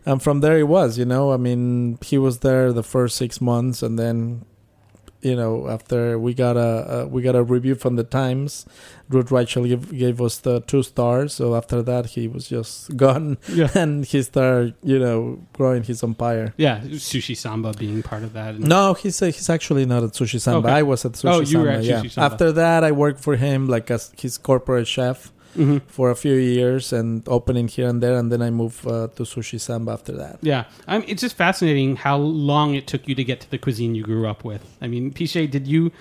and 0.06 0.22
from 0.22 0.42
there 0.42 0.58
it 0.58 0.68
was, 0.68 0.98
you 0.98 1.06
know. 1.06 1.32
I 1.32 1.38
mean, 1.38 2.00
he 2.02 2.18
was 2.18 2.40
there 2.40 2.74
the 2.74 2.84
first 2.84 3.16
six 3.16 3.40
months, 3.40 3.84
and 3.84 3.98
then, 3.98 4.46
you 5.24 5.36
know, 5.36 5.68
after 5.70 6.20
we 6.20 6.34
got 6.34 6.58
a, 6.58 7.02
a 7.04 7.08
we 7.08 7.22
got 7.22 7.36
a 7.36 7.44
review 7.44 7.76
from 7.76 7.96
the 7.96 8.04
Times, 8.04 8.66
Ruth 9.10 9.30
Reichl 9.30 9.68
gave, 9.68 9.98
gave 9.98 10.22
us 10.22 10.38
the 10.40 10.60
two 10.62 10.84
stars. 10.84 11.34
So 11.34 11.56
after 11.56 11.82
that, 11.84 12.08
he 12.08 12.28
was 12.28 12.48
just 12.48 12.96
gone, 13.04 13.38
Yeah. 13.48 13.70
and 13.74 14.06
he 14.06 14.22
started, 14.22 14.76
you 14.84 15.00
know, 15.00 15.40
growing 15.54 15.84
his 15.84 16.04
empire. 16.04 16.54
Yeah. 16.58 16.82
Sushi 16.82 17.36
Samba 17.38 17.74
being 17.74 18.04
part 18.04 18.24
of 18.24 18.34
that. 18.34 18.60
No, 18.60 18.94
he's 18.94 19.22
uh, 19.22 19.28
he's 19.28 19.50
actually 19.50 19.86
not 19.86 20.04
at 20.04 20.12
Sushi 20.12 20.40
Samba. 20.40 20.68
Okay. 20.68 20.78
I 20.78 20.84
was 20.84 21.06
at 21.06 21.14
Sushi 21.14 21.32
Oh, 21.34 21.40
you 21.42 21.60
were 21.60 21.70
at 21.70 21.84
yeah. 21.84 22.02
Sushi 22.02 22.12
Samba. 22.12 22.34
After 22.34 22.52
that, 22.54 22.84
I 22.84 22.92
worked 22.92 23.20
for 23.22 23.36
him 23.36 23.68
like 23.68 23.90
as 23.92 24.12
his 24.18 24.38
corporate 24.38 24.88
chef 24.88 25.32
Mhm. 25.58 25.82
for 25.88 26.10
a 26.10 26.16
few 26.16 26.34
years 26.36 26.92
and 26.94 27.22
opening 27.28 27.68
here 27.68 27.88
and 27.88 28.02
there, 28.02 28.16
and 28.18 28.32
then 28.32 28.42
I 28.42 28.50
moved 28.50 28.86
uh, 28.88 29.08
to 29.16 29.24
Sushi 29.24 29.60
Samba 29.60 29.92
after 29.94 30.12
that. 30.14 30.38
Yeah, 30.42 30.64
I 30.88 30.98
mean, 31.00 31.08
it's 31.08 31.22
just 31.22 31.36
fascinating 31.36 31.96
how 31.98 32.18
long 32.18 32.74
it 32.76 32.88
took 32.88 33.08
you 33.08 33.16
to 33.16 33.24
get 33.24 33.40
to 33.42 33.50
the 33.52 33.58
cuisine 33.58 33.96
you 33.96 34.04
grew 34.04 34.28
up 34.28 34.44
with. 34.44 34.62
I 34.82 34.88
mean, 34.88 35.12
Pichet, 35.12 35.48
did 35.52 35.68
you? 35.68 35.92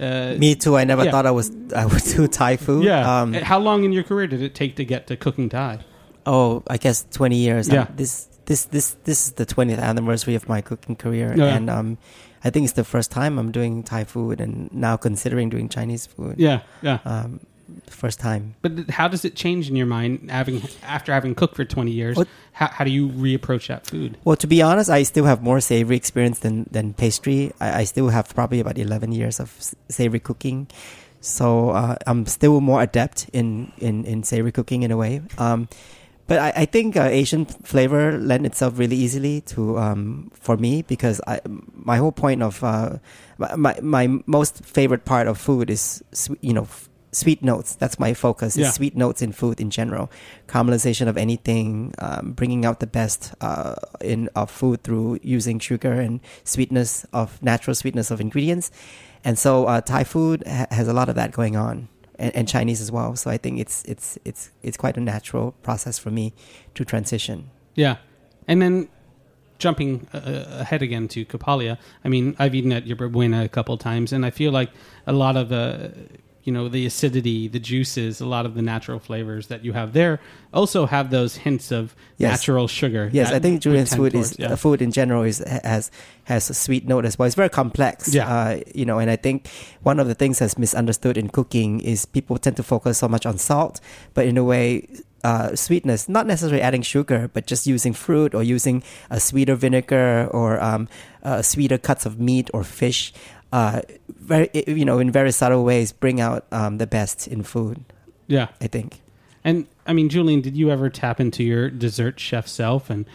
Uh, 0.00 0.34
Me 0.38 0.54
too. 0.54 0.76
I 0.76 0.84
never 0.84 1.04
yeah. 1.04 1.10
thought 1.10 1.26
I 1.26 1.32
was 1.32 1.50
I 1.74 1.84
would 1.86 2.02
do 2.16 2.28
Thai 2.28 2.56
food. 2.56 2.84
Yeah. 2.84 3.02
Um, 3.22 3.32
how 3.34 3.58
long 3.58 3.84
in 3.84 3.92
your 3.92 4.04
career 4.04 4.26
did 4.28 4.42
it 4.42 4.54
take 4.54 4.76
to 4.76 4.84
get 4.84 5.06
to 5.08 5.16
cooking 5.16 5.48
Thai? 5.48 5.80
oh, 6.26 6.62
I 6.68 6.76
guess 6.76 7.04
twenty 7.10 7.36
years. 7.36 7.68
Yeah. 7.68 7.82
Um, 7.82 7.88
this 7.96 8.28
this 8.46 8.64
this 8.66 8.96
this 9.04 9.26
is 9.26 9.32
the 9.32 9.44
twentieth 9.46 9.80
anniversary 9.80 10.34
of 10.36 10.48
my 10.48 10.60
cooking 10.60 10.94
career, 10.96 11.34
Yeah. 11.36 11.56
and 11.56 11.68
um, 11.68 11.98
I 12.44 12.50
think 12.50 12.64
it's 12.64 12.74
the 12.74 12.84
first 12.84 13.10
time 13.10 13.38
I'm 13.40 13.50
doing 13.50 13.82
Thai 13.82 14.04
food, 14.04 14.40
and 14.40 14.72
now 14.72 14.96
considering 14.96 15.48
doing 15.50 15.68
Chinese 15.68 16.06
food. 16.06 16.36
Yeah, 16.38 16.60
yeah. 16.82 16.98
Um, 17.04 17.40
first 17.94 18.20
time. 18.20 18.54
But 18.62 18.90
how 18.90 19.08
does 19.08 19.24
it 19.24 19.34
change 19.34 19.68
in 19.68 19.76
your 19.76 19.86
mind 19.86 20.30
having 20.30 20.62
after 20.82 21.12
having 21.12 21.34
cooked 21.34 21.56
for 21.56 21.64
twenty 21.64 21.92
years? 21.92 22.16
What- 22.16 22.28
How, 22.52 22.66
how 22.74 22.84
do 22.84 22.90
you 22.90 23.08
reapproach 23.08 23.68
that 23.68 23.86
food? 23.86 24.16
Well, 24.24 24.34
to 24.36 24.48
be 24.48 24.62
honest, 24.62 24.90
I 24.90 25.04
still 25.04 25.26
have 25.26 25.44
more 25.44 25.60
savory 25.60 25.94
experience 25.94 26.40
than, 26.40 26.66
than 26.72 26.92
pastry. 26.92 27.52
I, 27.60 27.82
I 27.82 27.84
still 27.84 28.08
have 28.08 28.34
probably 28.34 28.58
about 28.58 28.78
11 28.78 29.12
years 29.12 29.38
of 29.38 29.54
s- 29.58 29.76
savory 29.88 30.18
cooking. 30.18 30.66
So 31.20 31.70
uh, 31.70 31.94
I'm 32.04 32.26
still 32.26 32.60
more 32.60 32.82
adept 32.82 33.28
in, 33.32 33.70
in, 33.78 34.04
in 34.04 34.24
savory 34.24 34.50
cooking 34.50 34.82
in 34.82 34.90
a 34.90 34.96
way. 34.96 35.22
Um, 35.38 35.68
but 36.26 36.40
I, 36.40 36.52
I 36.62 36.64
think 36.66 36.96
uh, 36.96 37.02
Asian 37.04 37.44
flavor 37.46 38.18
lend 38.18 38.44
itself 38.44 38.76
really 38.76 38.96
easily 38.96 39.40
to 39.54 39.78
um, 39.78 40.30
for 40.34 40.56
me 40.56 40.82
because 40.82 41.20
I, 41.28 41.38
my 41.74 41.96
whole 41.96 42.10
point 42.12 42.42
of 42.42 42.62
uh, 42.64 42.98
my, 43.38 43.54
my 43.54 43.78
my 43.80 44.08
most 44.26 44.64
favorite 44.64 45.04
part 45.04 45.28
of 45.28 45.38
food 45.38 45.70
is 45.70 46.02
you 46.42 46.52
know 46.52 46.66
sweet 47.12 47.42
notes. 47.42 47.74
That's 47.74 47.98
my 47.98 48.14
focus. 48.14 48.56
Yeah. 48.56 48.66
Is 48.66 48.74
sweet 48.74 48.96
notes 48.96 49.22
in 49.22 49.32
food 49.32 49.60
in 49.60 49.70
general, 49.70 50.10
caramelization 50.46 51.08
of 51.08 51.16
anything, 51.16 51.94
um, 51.98 52.32
bringing 52.32 52.64
out 52.64 52.80
the 52.80 52.86
best 52.86 53.34
uh, 53.40 53.74
in 54.00 54.28
of 54.34 54.50
food 54.50 54.82
through 54.82 55.18
using 55.22 55.58
sugar 55.58 55.92
and 55.92 56.20
sweetness 56.44 57.06
of 57.12 57.42
natural 57.42 57.74
sweetness 57.74 58.10
of 58.10 58.20
ingredients. 58.20 58.70
And 59.24 59.38
so 59.38 59.66
uh, 59.66 59.80
Thai 59.80 60.04
food 60.04 60.44
ha- 60.46 60.66
has 60.70 60.88
a 60.88 60.92
lot 60.92 61.08
of 61.08 61.14
that 61.16 61.32
going 61.32 61.56
on, 61.56 61.88
and, 62.18 62.34
and 62.36 62.48
Chinese 62.48 62.80
as 62.80 62.92
well. 62.92 63.16
So 63.16 63.30
I 63.30 63.36
think 63.36 63.58
it's 63.58 63.84
it's 63.84 64.18
it's 64.24 64.50
it's 64.62 64.76
quite 64.76 64.96
a 64.96 65.00
natural 65.00 65.52
process 65.62 65.98
for 65.98 66.10
me 66.10 66.34
to 66.74 66.84
transition. 66.84 67.50
Yeah, 67.74 67.96
and 68.46 68.62
then 68.62 68.88
jumping 69.58 70.06
uh, 70.14 70.44
ahead 70.60 70.82
again 70.82 71.08
to 71.08 71.24
Coppelia. 71.24 71.78
I 72.04 72.08
mean, 72.08 72.36
I've 72.38 72.54
eaten 72.54 72.72
at 72.72 72.86
Yerba 72.86 73.08
Buena 73.08 73.42
a 73.44 73.48
couple 73.48 73.76
times, 73.76 74.12
and 74.12 74.24
I 74.24 74.30
feel 74.30 74.52
like 74.52 74.70
a 75.06 75.12
lot 75.12 75.36
of 75.36 75.48
the, 75.48 75.92
you 76.48 76.52
know, 76.56 76.66
the 76.76 76.84
acidity, 76.92 77.40
the 77.56 77.62
juices, 77.72 78.12
a 78.20 78.28
lot 78.34 78.44
of 78.48 78.52
the 78.58 78.62
natural 78.74 78.98
flavors 79.08 79.44
that 79.50 79.60
you 79.66 79.72
have 79.80 79.90
there 79.92 80.14
also 80.60 80.80
have 80.94 81.06
those 81.18 81.32
hints 81.44 81.66
of 81.80 81.82
Yes. 82.16 82.30
natural 82.32 82.66
sugar. 82.80 83.04
Yes, 83.12 83.28
I 83.36 83.38
think 83.44 83.54
Julian's 83.64 83.94
food 83.98 84.12
towards- 84.12 84.32
is 84.32 84.38
yeah. 84.38 84.52
uh, 84.52 84.56
food 84.64 84.78
in 84.86 84.90
general 85.00 85.22
is 85.32 85.38
has 85.72 85.84
has 86.32 86.42
a 86.50 86.54
sweet 86.64 86.84
note 86.92 87.04
as 87.08 87.14
well. 87.18 87.26
It's 87.28 87.36
very 87.44 87.52
complex. 87.62 87.96
Yeah. 88.14 88.26
uh, 88.34 88.52
you 88.80 88.86
know, 88.88 88.98
and 89.02 89.10
I 89.16 89.18
think 89.26 89.38
one 89.90 89.98
of 90.02 90.06
the 90.10 90.14
things 90.22 90.38
that's 90.40 90.56
misunderstood 90.66 91.16
in 91.22 91.28
cooking 91.38 91.70
is 91.92 92.06
people 92.16 92.36
tend 92.44 92.56
to 92.56 92.62
focus 92.74 92.94
so 93.02 93.08
much 93.14 93.24
on 93.30 93.36
salt, 93.38 93.74
but 94.14 94.24
in 94.30 94.36
a 94.38 94.44
way. 94.52 94.88
Uh, 95.24 95.50
sweetness, 95.66 96.08
not 96.08 96.24
necessarily 96.32 96.62
adding 96.62 96.80
sugar, 96.94 97.20
but 97.34 97.42
just 97.52 97.66
using 97.66 97.92
fruit 97.92 98.30
or 98.38 98.42
using 98.56 98.76
a 99.10 99.18
sweeter 99.18 99.56
vinegar 99.56 100.28
or 100.30 100.50
um, 100.62 100.86
uh, 101.28 101.42
sweeter 101.42 101.76
cuts 101.76 102.06
of 102.06 102.20
meat 102.28 102.46
or 102.54 102.62
fish. 102.62 103.12
Uh, 103.52 103.80
very, 104.08 104.50
you 104.66 104.84
know, 104.84 104.98
in 104.98 105.10
very 105.10 105.32
subtle 105.32 105.64
ways, 105.64 105.92
bring 105.92 106.20
out 106.20 106.44
um, 106.52 106.78
the 106.78 106.86
best 106.86 107.26
in 107.26 107.42
food. 107.42 107.84
yeah. 108.26 108.48
I 108.60 108.66
think. 108.66 109.00
And 109.44 109.66
I 109.86 109.92
mean, 109.94 110.08
Julian, 110.10 110.40
did 110.42 110.56
you 110.56 110.70
ever 110.70 110.90
tap 110.90 111.20
into 111.20 111.42
your 111.42 111.70
dessert 111.70 112.20
chef 112.20 112.46
self 112.46 112.90
and 112.90 113.06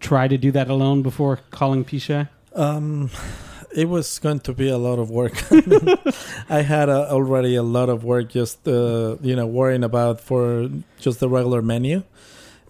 try 0.00 0.28
to 0.28 0.36
do 0.36 0.50
that 0.52 0.68
alone 0.68 1.02
before 1.02 1.38
calling 1.50 1.84
Pichet? 1.84 2.28
Um, 2.54 3.10
it 3.74 3.88
was 3.88 4.18
going 4.18 4.40
to 4.40 4.52
be 4.52 4.68
a 4.68 4.76
lot 4.76 4.98
of 4.98 5.08
work. 5.10 5.32
I 6.50 6.62
had 6.62 6.88
uh 6.88 7.06
already 7.10 7.54
a 7.54 7.62
lot 7.62 7.88
of 7.88 8.04
work 8.04 8.28
just 8.30 8.66
uh, 8.68 9.16
you 9.22 9.36
know 9.36 9.46
worrying 9.46 9.84
about 9.84 10.20
for 10.20 10.68
just 10.98 11.20
the 11.20 11.28
regular 11.28 11.62
menu, 11.62 12.02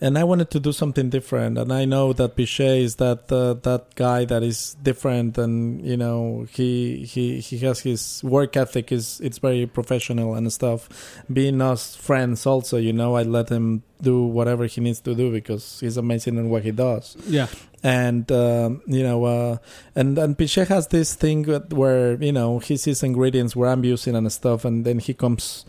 and 0.00 0.16
I 0.18 0.24
wanted 0.24 0.50
to 0.50 0.60
do 0.60 0.72
something 0.72 1.10
different. 1.10 1.58
And 1.58 1.72
I 1.72 1.84
know 1.84 2.12
that 2.12 2.36
Pichet 2.36 2.82
is 2.82 2.96
that 2.96 3.30
uh, 3.32 3.54
that 3.62 3.94
guy 3.94 4.24
that 4.26 4.42
is 4.42 4.76
different, 4.82 5.38
and 5.38 5.84
you 5.84 5.96
know 5.96 6.46
he 6.50 7.04
he 7.04 7.40
he 7.40 7.58
has 7.66 7.80
his 7.80 8.22
work 8.22 8.56
ethic 8.56 8.92
is 8.92 9.20
it's 9.22 9.38
very 9.38 9.66
professional 9.66 10.34
and 10.34 10.52
stuff. 10.52 10.88
Being 11.32 11.60
us 11.60 11.96
friends, 11.96 12.46
also, 12.46 12.76
you 12.78 12.92
know, 12.92 13.16
I 13.16 13.22
let 13.24 13.48
him 13.48 13.82
do 14.00 14.22
whatever 14.22 14.66
he 14.66 14.80
needs 14.80 15.00
to 15.00 15.14
do 15.14 15.32
because 15.32 15.80
he's 15.80 15.96
amazing 15.96 16.36
in 16.38 16.50
what 16.50 16.62
he 16.62 16.70
does 16.70 17.16
Yeah. 17.26 17.48
and 17.82 18.30
um, 18.30 18.80
you 18.86 19.02
know 19.02 19.24
uh, 19.24 19.56
and 19.96 20.16
and 20.18 20.38
Pichet 20.38 20.68
has 20.68 20.86
this 20.86 21.14
thing 21.16 21.42
where 21.70 22.14
you 22.22 22.30
know 22.30 22.60
he 22.60 22.76
sees 22.76 23.02
ingredients 23.02 23.56
where 23.56 23.68
I'm 23.68 23.82
using 23.82 24.14
and 24.14 24.30
stuff 24.30 24.64
and 24.64 24.84
then 24.84 25.00
he 25.00 25.14
comes 25.14 25.64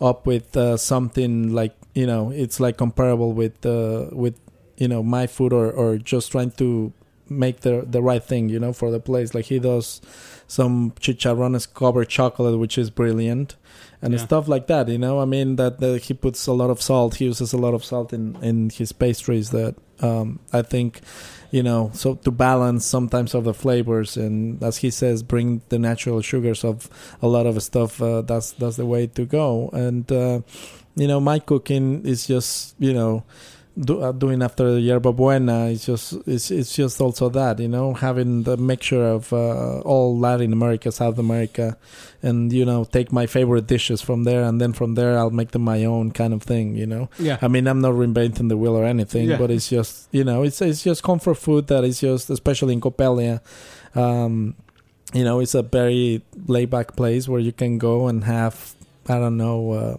up 0.00 0.24
with 0.26 0.56
uh, 0.56 0.78
something 0.78 1.52
like 1.52 1.74
you 1.94 2.06
know 2.06 2.30
it's 2.30 2.60
like 2.60 2.76
comparable 2.76 3.32
with 3.32 3.64
uh, 3.64 4.08
with 4.12 4.38
you 4.76 4.88
know 4.88 5.02
my 5.02 5.26
food 5.26 5.52
or 5.52 5.70
or 5.70 5.96
just 5.98 6.30
trying 6.32 6.50
to 6.52 6.92
make 7.28 7.60
the 7.60 7.86
the 7.88 8.02
right 8.02 8.22
thing 8.22 8.48
you 8.50 8.58
know 8.60 8.72
for 8.72 8.90
the 8.90 9.00
place. 9.00 9.34
Like 9.34 9.46
he 9.46 9.58
does 9.58 10.00
some 10.46 10.90
chicharrones 11.00 11.66
covered 11.72 12.08
chocolate 12.08 12.58
which 12.58 12.76
is 12.76 12.90
brilliant 12.90 13.56
and 14.02 14.12
Yeah. 14.12 14.20
stuff 14.20 14.46
like 14.46 14.66
that 14.66 14.88
you 14.88 14.98
know? 14.98 15.18
I 15.20 15.24
mean 15.24 15.56
that, 15.56 15.80
that 15.80 16.02
he 16.02 16.12
puts 16.12 16.46
a 16.46 16.52
lot 16.52 16.68
of 16.68 16.82
salt 16.82 17.14
he 17.14 17.24
uses 17.24 17.54
a 17.54 17.56
lot 17.56 17.72
of 17.72 17.82
salt 17.82 18.12
in 18.12 18.36
in 18.42 18.68
his 18.68 18.92
pastries 18.92 19.50
that 19.50 19.74
um 20.00 20.40
i 20.52 20.60
think 20.60 21.00
you 21.50 21.62
know 21.62 21.90
so 21.94 22.14
to 22.16 22.30
balance 22.30 22.84
sometimes 22.84 23.34
of 23.34 23.44
the 23.44 23.54
flavors 23.54 24.18
and 24.18 24.62
as 24.62 24.76
he 24.78 24.90
says 24.90 25.22
bring 25.22 25.62
the 25.70 25.78
natural 25.78 26.20
sugars 26.20 26.62
of 26.62 26.90
a 27.22 27.26
lot 27.26 27.46
of 27.46 27.62
stuff 27.62 28.02
uh, 28.02 28.20
that's 28.20 28.52
that's 28.52 28.76
the 28.76 28.84
way 28.86 29.06
to 29.06 29.24
go. 29.24 29.70
And 29.72 30.04
uh 30.12 30.40
you 30.96 31.06
know 31.08 31.20
my 31.20 31.38
cooking 31.38 32.04
is 32.06 32.26
just 32.26 32.74
you 32.78 32.92
know 32.92 33.24
do, 33.76 34.00
uh, 34.00 34.12
doing 34.12 34.40
after 34.40 34.78
Yerba 34.78 35.12
Buena 35.12 35.66
is 35.66 35.84
just 35.84 36.12
it's, 36.28 36.52
it's 36.52 36.76
just 36.76 37.00
also 37.00 37.28
that 37.30 37.58
you 37.58 37.66
know 37.66 37.92
having 37.94 38.44
the 38.44 38.56
mixture 38.56 39.02
of 39.04 39.32
uh, 39.32 39.80
all 39.80 40.16
Latin 40.16 40.52
America, 40.52 40.92
South 40.92 41.18
America, 41.18 41.76
and 42.22 42.52
you 42.52 42.64
know 42.64 42.84
take 42.84 43.10
my 43.10 43.26
favorite 43.26 43.66
dishes 43.66 44.00
from 44.00 44.22
there, 44.22 44.44
and 44.44 44.60
then 44.60 44.72
from 44.72 44.94
there 44.94 45.18
I'll 45.18 45.30
make 45.34 45.50
them 45.50 45.62
my 45.62 45.84
own 45.84 46.12
kind 46.12 46.32
of 46.32 46.42
thing. 46.44 46.76
You 46.76 46.86
know, 46.86 47.10
Yeah. 47.18 47.38
I 47.42 47.48
mean 47.48 47.66
I'm 47.66 47.80
not 47.80 47.94
reinventing 47.94 48.48
the 48.48 48.56
wheel 48.56 48.76
or 48.76 48.84
anything, 48.84 49.28
Yeah. 49.28 49.38
but 49.38 49.50
it's 49.50 49.68
just 49.68 50.06
you 50.12 50.22
know 50.22 50.44
it's 50.44 50.62
it's 50.62 50.84
just 50.84 51.02
comfort 51.02 51.34
food 51.34 51.66
that 51.66 51.82
is 51.82 51.98
just 52.00 52.30
especially 52.30 52.74
in 52.74 52.80
Coppelia. 52.80 53.40
Um, 53.96 54.54
you 55.12 55.24
know, 55.24 55.40
it's 55.40 55.54
a 55.54 55.62
very 55.62 56.22
laid 56.46 56.70
back 56.70 56.96
place 56.96 57.28
where 57.28 57.40
you 57.40 57.52
can 57.52 57.78
go 57.78 58.06
and 58.06 58.22
have 58.24 58.74
I 59.08 59.18
don't 59.18 59.36
know. 59.36 59.72
Uh, 59.72 59.96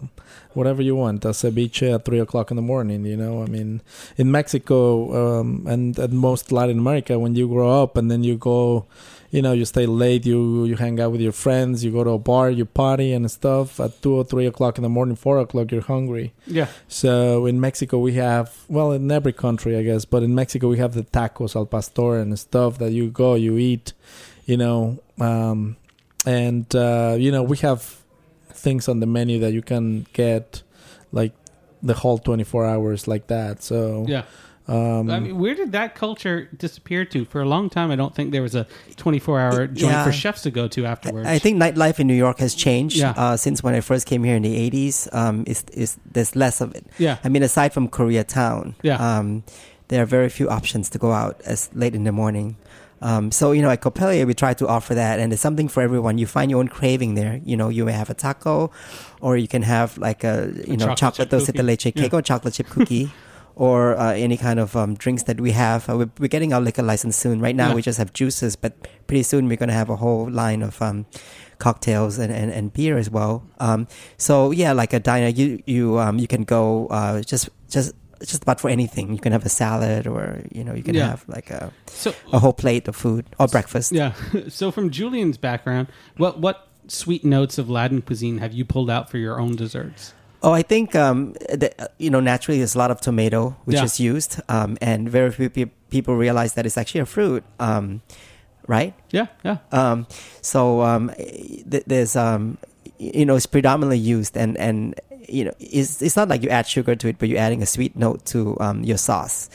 whatever 0.56 0.82
you 0.82 0.96
want, 0.96 1.24
a 1.24 1.28
ceviche 1.28 1.94
at 1.94 2.04
three 2.04 2.18
o'clock 2.18 2.50
in 2.50 2.56
the 2.56 2.62
morning. 2.62 3.04
You 3.04 3.16
know, 3.16 3.42
I 3.42 3.46
mean, 3.46 3.82
in 4.16 4.30
Mexico 4.30 5.40
um, 5.40 5.66
and 5.66 5.98
at 5.98 6.10
most 6.10 6.50
Latin 6.50 6.78
America, 6.78 7.18
when 7.18 7.34
you 7.34 7.46
grow 7.46 7.82
up 7.82 7.96
and 7.96 8.10
then 8.10 8.24
you 8.24 8.36
go, 8.36 8.86
you 9.30 9.42
know, 9.42 9.52
you 9.52 9.64
stay 9.64 9.86
late, 9.86 10.24
you 10.24 10.64
you 10.64 10.76
hang 10.76 10.98
out 11.00 11.12
with 11.12 11.20
your 11.20 11.32
friends, 11.32 11.84
you 11.84 11.90
go 11.90 12.04
to 12.04 12.10
a 12.10 12.18
bar, 12.18 12.50
you 12.50 12.64
party 12.64 13.12
and 13.12 13.30
stuff. 13.30 13.78
At 13.80 14.00
two 14.00 14.14
or 14.14 14.24
three 14.24 14.46
o'clock 14.46 14.78
in 14.78 14.82
the 14.82 14.88
morning, 14.88 15.16
four 15.16 15.38
o'clock, 15.38 15.70
you're 15.72 15.82
hungry. 15.82 16.32
Yeah. 16.46 16.68
So 16.88 17.44
in 17.46 17.60
Mexico, 17.60 17.98
we 17.98 18.14
have 18.14 18.64
well, 18.68 18.92
in 18.92 19.10
every 19.10 19.34
country, 19.34 19.76
I 19.76 19.82
guess, 19.82 20.04
but 20.04 20.22
in 20.22 20.34
Mexico, 20.34 20.68
we 20.68 20.78
have 20.78 20.94
the 20.94 21.04
tacos 21.04 21.54
al 21.54 21.66
pastor 21.66 22.16
and 22.16 22.38
stuff 22.38 22.78
that 22.78 22.92
you 22.92 23.10
go, 23.10 23.34
you 23.34 23.58
eat, 23.58 23.92
you 24.46 24.56
know, 24.56 24.98
um, 25.20 25.76
and 26.24 26.74
uh, 26.74 27.16
you 27.18 27.30
know, 27.30 27.42
we 27.42 27.58
have 27.58 28.05
things 28.56 28.88
on 28.88 29.00
the 29.00 29.06
menu 29.06 29.38
that 29.40 29.52
you 29.52 29.62
can 29.62 30.06
get 30.12 30.62
like 31.12 31.32
the 31.82 31.94
whole 31.94 32.18
24 32.18 32.64
hours 32.66 33.06
like 33.06 33.26
that 33.28 33.62
so 33.62 34.04
Yeah. 34.08 34.22
um 34.68 35.10
I 35.10 35.20
mean, 35.20 35.38
where 35.38 35.54
did 35.54 35.70
that 35.78 35.94
culture 35.94 36.48
disappear 36.64 37.04
to? 37.12 37.24
For 37.32 37.40
a 37.40 37.48
long 37.54 37.70
time, 37.70 37.88
I 37.94 37.96
don't 38.00 38.14
think 38.16 38.32
there 38.32 38.42
was 38.42 38.56
a 38.56 38.66
24 38.96 39.38
hour 39.40 39.66
joint 39.68 39.92
Yeah. 39.92 40.04
for 40.04 40.10
chefs 40.12 40.42
to 40.42 40.50
go 40.50 40.66
to 40.74 40.80
afterwards. 40.86 41.28
I 41.28 41.34
I 41.34 41.38
think 41.38 41.54
nightlife 41.62 42.00
in 42.02 42.06
New 42.08 42.18
York 42.26 42.38
has 42.40 42.52
changed 42.66 42.96
Yeah. 42.96 43.14
uh, 43.22 43.36
since 43.36 43.62
when 43.64 43.74
I 43.78 43.80
first 43.80 44.04
came 44.10 44.24
here 44.26 44.34
in 44.36 44.42
the 44.42 44.56
80s. 44.70 45.06
Um, 45.12 45.44
is 45.46 45.62
is 45.82 45.90
there's 46.14 46.34
less 46.34 46.60
of 46.64 46.74
it. 46.74 46.84
Yeah. 46.98 47.16
I 47.24 47.28
mean, 47.28 47.42
aside 47.44 47.70
from 47.76 47.86
Koreatown, 47.88 48.74
Yeah. 48.82 48.98
um, 49.08 49.44
there 49.88 50.02
are 50.02 50.06
very 50.18 50.28
few 50.38 50.48
options 50.58 50.90
to 50.90 50.98
go 50.98 51.12
out 51.12 51.36
as 51.46 51.70
late 51.82 51.94
in 51.94 52.02
the 52.04 52.12
morning. 52.12 52.56
Um, 53.02 53.30
so 53.30 53.52
you 53.52 53.62
know, 53.62 53.70
at 53.70 53.80
Coppelia, 53.82 54.26
we 54.26 54.34
try 54.34 54.54
to 54.54 54.66
offer 54.66 54.94
that, 54.94 55.18
and 55.20 55.32
it's 55.32 55.42
something 55.42 55.68
for 55.68 55.82
everyone. 55.82 56.18
You 56.18 56.26
find 56.26 56.50
your 56.50 56.60
own 56.60 56.68
craving 56.68 57.14
there. 57.14 57.40
You 57.44 57.56
know, 57.56 57.68
you 57.68 57.84
may 57.84 57.92
have 57.92 58.08
a 58.10 58.14
taco, 58.14 58.70
or 59.20 59.36
you 59.36 59.48
can 59.48 59.62
have 59.62 59.98
like 59.98 60.24
a 60.24 60.52
you 60.66 60.76
know 60.76 60.94
chocolate 60.94 61.28
dulce 61.30 61.46
de 61.52 61.62
leche 61.62 61.84
cake 61.84 61.96
Yeah. 61.96 62.08
or 62.12 62.22
chocolate 62.22 62.54
chip 62.54 62.68
cookie. 62.68 63.10
Or 63.58 63.96
uh, 63.96 64.12
any 64.12 64.36
kind 64.36 64.60
of 64.60 64.76
um, 64.76 64.96
drinks 64.96 65.22
that 65.22 65.40
we 65.40 65.52
have. 65.52 65.88
Uh, 65.88 65.96
we're, 65.96 66.10
we're 66.18 66.28
getting 66.28 66.52
our 66.52 66.60
liquor 66.60 66.82
license 66.82 67.16
soon. 67.16 67.40
Right 67.40 67.56
now, 67.56 67.68
Yeah. 67.70 67.74
we 67.76 67.80
just 67.80 67.96
have 67.96 68.12
juices, 68.12 68.54
but 68.54 68.74
pretty 69.06 69.22
soon 69.22 69.48
we're 69.48 69.56
going 69.56 69.70
to 69.70 69.74
have 69.74 69.88
a 69.88 69.96
whole 69.96 70.28
line 70.30 70.60
of 70.62 70.82
um, 70.82 71.06
cocktails 71.58 72.18
and, 72.18 72.30
and, 72.30 72.52
and 72.52 72.70
beer 72.74 72.98
as 72.98 73.08
well. 73.08 73.44
Um, 73.58 73.88
so 74.18 74.50
yeah, 74.50 74.72
like 74.72 74.92
a 74.92 75.00
diner, 75.00 75.28
you 75.28 75.62
you 75.64 75.98
um, 75.98 76.18
you 76.18 76.26
can 76.26 76.44
go 76.44 76.86
uh, 76.88 77.22
just 77.22 77.48
just 77.70 77.94
just 78.20 78.42
about 78.42 78.60
for 78.60 78.70
anything. 78.70 79.12
You 79.12 79.18
can 79.20 79.32
have 79.32 79.44
a 79.44 79.48
salad, 79.48 80.06
or 80.06 80.42
you 80.52 80.64
know, 80.64 80.74
you 80.74 80.82
can 80.82 80.94
Yeah. 80.94 81.08
have 81.10 81.24
like 81.28 81.50
a 81.50 81.72
so, 81.86 82.14
a 82.32 82.38
whole 82.38 82.52
plate 82.52 82.88
of 82.88 82.96
food 82.96 83.24
or 83.38 83.46
breakfast. 83.48 83.92
yeah. 83.92 84.12
So, 84.48 84.70
from 84.70 84.90
Julian's 84.90 85.36
background, 85.38 85.88
what 86.16 86.38
what 86.40 86.68
sweet 86.88 87.24
notes 87.24 87.58
of 87.58 87.68
Latin 87.68 88.00
cuisine 88.02 88.38
have 88.38 88.52
you 88.52 88.64
pulled 88.64 88.90
out 88.90 89.10
for 89.10 89.18
your 89.18 89.40
own 89.40 89.56
desserts? 89.56 90.14
Oh, 90.42 90.52
I 90.52 90.62
think 90.62 90.94
um, 90.94 91.32
the, 91.50 91.72
you 91.98 92.10
know 92.10 92.20
naturally 92.20 92.58
there's 92.58 92.74
a 92.76 92.78
lot 92.78 92.90
of 92.90 93.00
tomato 93.00 93.56
which 93.64 93.76
Yeah. 93.76 93.84
is 93.84 93.98
used, 93.98 94.40
um, 94.48 94.76
and 94.80 95.08
very 95.10 95.30
few 95.32 95.50
pe- 95.50 95.70
people 95.90 96.14
realize 96.16 96.52
that 96.54 96.66
it's 96.66 96.76
actually 96.78 97.00
a 97.00 97.06
fruit, 97.06 97.42
um, 97.58 98.02
right? 98.68 98.94
Yeah, 99.10 99.26
yeah. 99.44 99.58
Um, 99.72 100.06
so 100.42 100.82
um, 100.82 101.10
th- 101.18 101.84
there's 101.86 102.14
um, 102.16 102.58
you 102.98 103.24
know 103.26 103.34
it's 103.36 103.46
predominantly 103.46 103.98
used 103.98 104.36
and 104.36 104.56
and 104.58 104.94
you 105.28 105.44
know 105.44 105.52
it's 105.58 106.02
it's 106.02 106.16
not 106.16 106.28
like 106.28 106.42
you 106.42 106.50
add 106.50 106.66
sugar 106.66 106.94
to 106.96 107.08
it, 107.08 107.18
but 107.18 107.28
you're 107.28 107.38
adding 107.38 107.62
a 107.62 107.66
sweet 107.66 107.96
note 107.96 108.24
to 108.26 108.58
um, 108.60 108.84
your 108.84 108.98
sauce. 108.98 109.50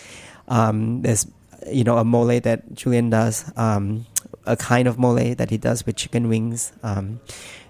Um, 0.47 1.01
there's 1.01 1.27
you 1.71 1.83
know 1.83 1.97
a 1.97 2.03
mole 2.03 2.39
that 2.39 2.73
Julian 2.73 3.09
does, 3.09 3.51
um, 3.57 4.05
a 4.45 4.55
kind 4.57 4.87
of 4.87 4.97
mole 4.97 5.35
that 5.35 5.49
he 5.49 5.57
does 5.57 5.85
with 5.85 5.95
chicken 5.95 6.29
wings. 6.29 6.71
Um, 6.83 7.19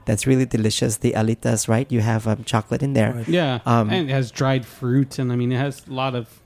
that's 0.05 0.25
really 0.25 0.46
delicious. 0.46 0.98
The 0.98 1.13
alitas, 1.13 1.67
right? 1.67 1.89
You 1.91 2.01
have 2.01 2.27
um, 2.27 2.43
chocolate 2.43 2.84
in 2.84 2.93
there. 2.93 3.13
Right. 3.13 3.27
Yeah. 3.27 3.60
Um, 3.65 3.89
and 3.89 4.10
it 4.10 4.13
has 4.13 4.31
dried 4.31 4.65
fruit, 4.65 5.20
and 5.20 5.31
I 5.31 5.35
mean, 5.35 5.51
it 5.51 5.57
has 5.57 5.87
a 5.87 5.94
lot 5.94 6.16
of. 6.16 6.42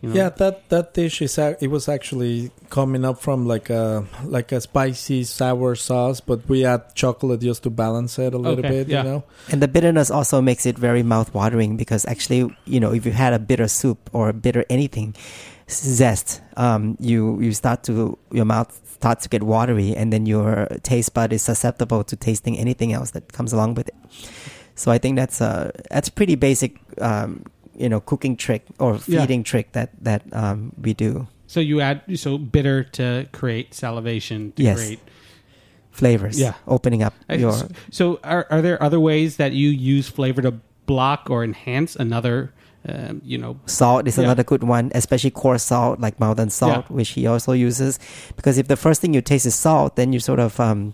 You 0.00 0.10
know, 0.10 0.14
yeah 0.14 0.28
that 0.28 0.68
that 0.68 0.94
dish 0.94 1.20
is 1.22 1.38
it 1.38 1.70
was 1.70 1.88
actually 1.88 2.52
coming 2.70 3.04
up 3.04 3.18
from 3.18 3.46
like 3.50 3.68
a 3.68 4.06
like 4.22 4.52
a 4.52 4.60
spicy 4.60 5.24
sour 5.24 5.74
sauce 5.74 6.20
but 6.20 6.48
we 6.48 6.64
add 6.64 6.94
chocolate 6.94 7.40
just 7.40 7.64
to 7.64 7.70
balance 7.70 8.16
it 8.18 8.32
a 8.32 8.38
little 8.38 8.60
Okay, 8.64 8.68
bit 8.84 8.88
yeah. 8.88 9.02
you 9.02 9.08
know 9.10 9.24
And 9.50 9.60
the 9.60 9.66
bitterness 9.66 10.08
also 10.10 10.40
makes 10.40 10.66
it 10.66 10.78
very 10.78 11.02
mouth-watering 11.02 11.76
because 11.76 12.06
actually, 12.06 12.46
you 12.64 12.78
know, 12.78 12.92
if 12.94 13.04
you 13.06 13.10
had 13.12 13.32
a 13.34 13.40
bitter 13.40 13.66
soup 13.66 13.98
or 14.12 14.32
bitter 14.32 14.64
anything, 14.70 15.14
zest, 15.68 16.42
um, 16.56 16.96
you 17.00 17.40
you 17.40 17.52
start 17.52 17.82
to 17.84 18.16
your 18.30 18.44
mouth 18.44 18.70
starts 18.98 19.22
to 19.24 19.28
get 19.28 19.42
watery, 19.42 19.94
and 19.94 20.12
then 20.12 20.26
your 20.26 20.66
taste 20.82 21.14
bud 21.14 21.32
is 21.32 21.42
susceptible 21.42 22.02
to 22.04 22.16
tasting 22.16 22.58
anything 22.58 22.92
else 22.92 23.10
that 23.12 23.32
comes 23.32 23.52
along 23.52 23.74
with 23.74 23.88
it. 23.88 23.94
So 24.74 24.90
I 24.92 24.98
think 24.98 25.16
that's 25.16 25.40
a 25.40 25.72
that's 25.90 26.08
pretty 26.08 26.36
basic, 26.36 26.78
um, 27.00 27.42
you 27.78 27.88
know, 27.88 28.00
cooking 28.00 28.36
trick 28.36 28.66
or 28.78 28.98
Yeah. 29.06 29.20
feeding 29.22 29.42
trick 29.44 29.72
that 29.72 29.90
that 30.02 30.22
um, 30.32 30.72
we 30.80 30.92
do. 30.94 31.26
So 31.46 31.60
you 31.60 31.80
add 31.80 32.02
so 32.16 32.36
bitter 32.36 32.84
to 33.00 33.26
create 33.32 33.72
salivation 33.72 34.52
to 34.56 34.62
Yes. 34.62 34.76
create. 34.76 35.00
Flavors, 35.90 36.38
Yeah. 36.38 36.54
opening 36.66 37.02
up 37.02 37.14
I- 37.28 37.34
your 37.40 37.54
So 37.90 38.20
are 38.22 38.46
are 38.50 38.62
there 38.62 38.80
other 38.82 39.00
ways 39.00 39.36
that 39.36 39.52
you 39.52 39.70
use 39.70 40.08
flavor 40.08 40.42
to 40.42 40.54
block 40.86 41.26
or 41.30 41.42
enhance 41.42 41.96
another? 41.96 42.52
Um, 42.88 43.20
you 43.24 43.36
know, 43.38 43.56
Salt 43.66 44.06
is 44.06 44.16
Yeah. 44.16 44.24
another 44.24 44.44
good 44.44 44.62
one, 44.62 44.92
especially 44.94 45.30
coarse 45.30 45.64
salt 45.64 45.98
like 46.00 46.20
mountain 46.20 46.50
salt, 46.50 46.84
Yeah. 46.88 46.96
which 46.96 47.10
he 47.10 47.26
also 47.26 47.52
uses. 47.52 47.98
Because 48.36 48.58
if 48.58 48.68
the 48.68 48.76
first 48.76 49.00
thing 49.00 49.12
you 49.14 49.20
taste 49.20 49.46
is 49.46 49.54
salt, 49.56 49.96
then 49.96 50.12
you 50.12 50.20
sort 50.20 50.38
of, 50.38 50.60
um, 50.60 50.92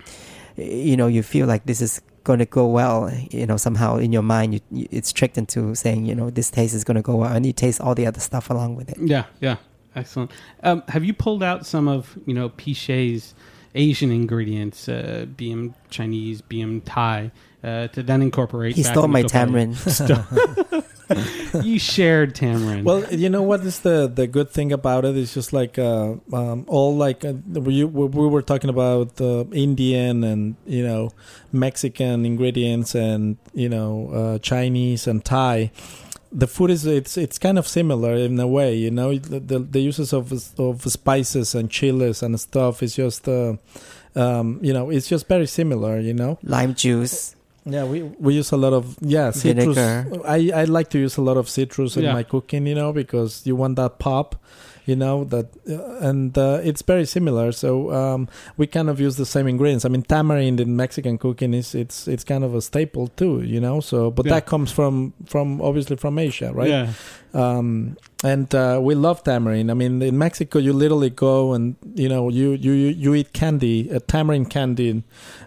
you 0.56 0.96
know, 0.96 1.06
you 1.06 1.22
feel 1.22 1.46
like 1.46 1.66
this 1.66 1.82
is 1.82 2.00
going 2.24 2.40
to 2.40 2.46
go 2.46 2.66
well. 2.66 3.10
You 3.30 3.46
know, 3.46 3.56
somehow 3.56 3.96
in 3.98 4.12
your 4.12 4.22
mind, 4.22 4.54
you, 4.54 4.60
you, 4.70 4.88
it's 4.90 5.12
tricked 5.12 5.38
into 5.38 5.74
saying, 5.74 6.06
you 6.06 6.14
know, 6.14 6.30
this 6.30 6.50
taste 6.50 6.74
is 6.74 6.82
going 6.82 6.96
to 6.96 7.02
go 7.02 7.16
well, 7.16 7.32
and 7.32 7.46
you 7.46 7.52
taste 7.52 7.80
all 7.80 7.94
the 7.94 8.06
other 8.06 8.20
stuff 8.20 8.50
along 8.50 8.76
with 8.76 8.90
it. 8.90 8.98
yeah, 9.00 9.24
yeah, 9.40 9.56
excellent. 9.94 10.30
Um, 10.62 10.82
have 10.88 11.04
you 11.04 11.14
pulled 11.14 11.42
out 11.42 11.66
some 11.66 11.86
of 11.86 12.18
you 12.26 12.34
know 12.34 12.48
Pichet's 12.48 13.34
Asian 13.74 14.10
ingredients, 14.10 14.88
uh, 14.88 15.26
BM 15.36 15.74
Chinese, 15.90 16.42
BM 16.42 16.82
Thai, 16.84 17.30
uh, 17.64 17.88
to 17.88 18.02
then 18.02 18.22
incorporate? 18.22 18.76
He 18.76 18.82
back 18.82 18.92
stole 18.92 19.08
my 19.08 19.22
Coppelia? 19.22 19.28
tamarind. 19.30 20.84
you 21.64 21.78
shared 21.94 22.34
tamarind. 22.34 22.84
Well, 22.84 23.04
you 23.12 23.28
know 23.28 23.42
what 23.42 23.60
is 23.60 23.80
the 23.80 24.10
the 24.12 24.26
good 24.26 24.50
thing 24.50 24.72
about 24.72 25.04
it 25.04 25.16
is 25.16 25.34
just 25.34 25.52
like 25.52 25.78
uh, 25.78 26.14
um, 26.32 26.64
all 26.68 26.94
like 26.96 27.24
uh, 27.24 27.32
we 27.52 27.84
we 27.84 28.06
we 28.06 28.28
were 28.28 28.42
talking 28.42 28.70
about 28.70 29.20
uh, 29.20 29.44
Indian 29.52 30.24
and 30.24 30.56
you 30.66 30.84
know 30.86 31.12
Mexican 31.52 32.24
ingredients 32.26 32.94
and 32.94 33.36
you 33.54 33.68
know 33.68 34.10
uh, 34.12 34.38
Chinese 34.38 35.06
and 35.06 35.24
Thai. 35.24 35.70
The 36.32 36.48
food 36.48 36.70
is 36.70 36.84
it's 36.84 37.16
it's 37.16 37.38
kind 37.38 37.58
of 37.58 37.66
similar 37.68 38.14
in 38.14 38.38
a 38.40 38.48
way, 38.48 38.74
you 38.74 38.90
know. 38.90 39.16
The 39.16 39.40
the, 39.40 39.58
the 39.60 39.80
uses 39.80 40.12
of 40.12 40.32
of 40.58 40.82
spices 40.82 41.54
and 41.54 41.70
chilies 41.70 42.22
and 42.22 42.38
stuff 42.38 42.82
is 42.82 42.96
just. 42.96 43.28
Uh, 43.28 43.56
um, 44.16 44.60
you 44.62 44.72
know, 44.72 44.90
it's 44.90 45.08
just 45.08 45.26
very 45.26 45.46
similar, 45.46 45.98
you 45.98 46.14
know. 46.14 46.38
Lime 46.44 46.76
juice. 46.76 47.34
Yeah, 47.66 47.84
we 47.84 48.02
we 48.02 48.34
use 48.34 48.52
a 48.52 48.56
lot 48.58 48.72
of 48.74 48.96
yeah 49.00 49.30
citrus. 49.30 49.74
Vinegar. 49.76 50.20
I 50.26 50.50
I 50.54 50.64
like 50.64 50.90
to 50.90 50.98
use 50.98 51.16
a 51.16 51.22
lot 51.22 51.36
of 51.38 51.48
citrus 51.48 51.96
in 51.96 52.04
Yeah. 52.04 52.12
my 52.12 52.22
cooking, 52.22 52.66
you 52.66 52.74
know, 52.74 52.92
because 52.92 53.46
you 53.46 53.56
want 53.56 53.76
that 53.76 53.98
pop, 53.98 54.36
you 54.86 54.96
know 54.96 55.24
that, 55.24 55.46
uh, 55.68 56.08
and 56.08 56.36
uh, 56.36 56.60
it's 56.62 56.82
very 56.82 57.06
similar. 57.06 57.52
So 57.52 57.92
um, 57.92 58.28
we 58.56 58.66
kind 58.66 58.88
of 58.90 59.00
use 59.00 59.16
the 59.16 59.26
same 59.26 59.46
ingredients. 59.48 59.84
I 59.84 59.88
mean, 59.88 60.02
tamarind 60.02 60.60
in 60.60 60.76
Mexican 60.76 61.18
cooking 61.18 61.54
is 61.54 61.74
it's 61.74 62.06
it's 62.08 62.24
kind 62.24 62.44
of 62.44 62.54
a 62.54 62.60
staple 62.60 63.08
too, 63.08 63.42
you 63.42 63.60
know. 63.60 63.80
So, 63.80 64.10
but 64.10 64.26
Yeah. 64.26 64.34
that 64.34 64.46
comes 64.46 64.70
from 64.72 65.12
from 65.26 65.60
obviously 65.62 65.96
from 65.96 66.18
Asia, 66.18 66.52
right? 66.52 66.68
Yeah. 66.68 66.92
um, 67.32 67.96
and 68.22 68.54
uh, 68.54 68.78
we 68.82 68.94
love 68.94 69.22
tamarind. 69.22 69.70
I 69.70 69.74
mean, 69.74 70.00
in 70.00 70.16
Mexico, 70.16 70.58
you 70.58 70.72
literally 70.72 71.10
go 71.10 71.52
and 71.52 71.76
you 71.94 72.08
know 72.08 72.28
you 72.30 72.52
you 72.52 72.72
you 72.72 73.14
eat 73.14 73.32
candy, 73.32 73.90
a 73.90 74.00
tamarind 74.00 74.48
candy, 74.50 75.02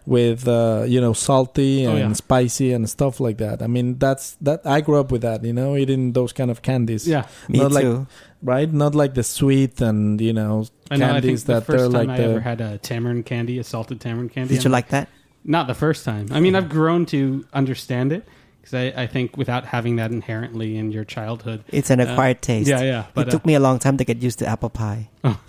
with 0.06 0.48
uh, 0.48 0.84
you 0.88 1.02
know 1.02 1.14
salty 1.14 1.86
Oh, 1.88 1.92
and 1.92 2.00
yeah. 2.00 2.14
spicy 2.14 2.74
and 2.74 2.90
stuff 2.90 3.20
like 3.20 3.38
that. 3.38 3.62
I 3.62 3.68
mean, 3.68 3.98
that's 3.98 4.36
that. 4.42 4.62
I 4.66 4.82
grew 4.82 5.00
up 5.00 5.12
with 5.12 5.22
that, 5.22 5.44
you 5.44 5.54
know, 5.54 5.76
eating 5.76 6.14
those 6.14 6.34
kind 6.34 6.52
of 6.52 6.62
candies, 6.62 7.08
Yeah. 7.08 7.26
Me 7.50 7.60
Not 7.60 7.72
like 7.72 7.84
too. 7.84 8.08
Right? 8.44 8.72
Not 8.72 8.94
like 8.96 9.14
the 9.16 9.24
sweet 9.24 9.82
and 9.82 10.22
you 10.22 10.34
know 10.34 10.66
I 10.92 10.98
know. 10.98 11.08
I 11.08 11.12
think 11.14 11.24
candies 11.24 11.44
the 11.46 11.54
that 11.54 11.66
first 11.66 11.92
they're 11.92 12.02
time 12.02 12.08
like 12.10 12.20
I 12.20 12.24
ever 12.24 12.34
the. 12.36 12.42
had 12.42 12.62
a 12.62 12.78
tamarind 12.78 13.26
candy, 13.26 13.58
a 13.60 13.64
salted 13.64 14.00
tamarind 14.00 14.32
candy. 14.32 14.54
Did 14.56 14.64
you 14.64 14.68
I'm 14.70 14.74
like 14.74 14.90
that? 14.90 15.10
Not 15.44 15.68
the 15.68 15.76
first 15.76 16.06
time. 16.06 16.28
I 16.32 16.40
mean, 16.40 16.56
I've 16.56 16.70
grown 16.70 17.06
to 17.08 17.46
understand 17.54 18.12
it 18.12 18.28
because 18.62 18.74
I, 18.74 19.04
I 19.04 19.08
think 19.08 19.38
without 19.38 19.66
having 19.66 19.96
that 19.96 20.12
inherently 20.12 20.78
in 20.78 20.92
your 20.92 21.06
childhood, 21.06 21.64
It's 21.70 21.90
an 21.90 22.00
Uh, 22.02 22.06
acquired 22.06 22.42
taste. 22.42 22.70
yeah, 22.70 22.82
yeah. 22.82 23.06
But 23.14 23.28
it 23.28 23.30
uh, 23.30 23.32
took 23.32 23.46
me 23.46 23.56
a 23.56 23.60
long 23.60 23.80
time 23.80 23.98
to 23.98 24.04
get 24.04 24.22
used 24.22 24.40
to 24.40 24.46
apple 24.46 24.70
pie. 24.70 25.10
well, 25.24 25.40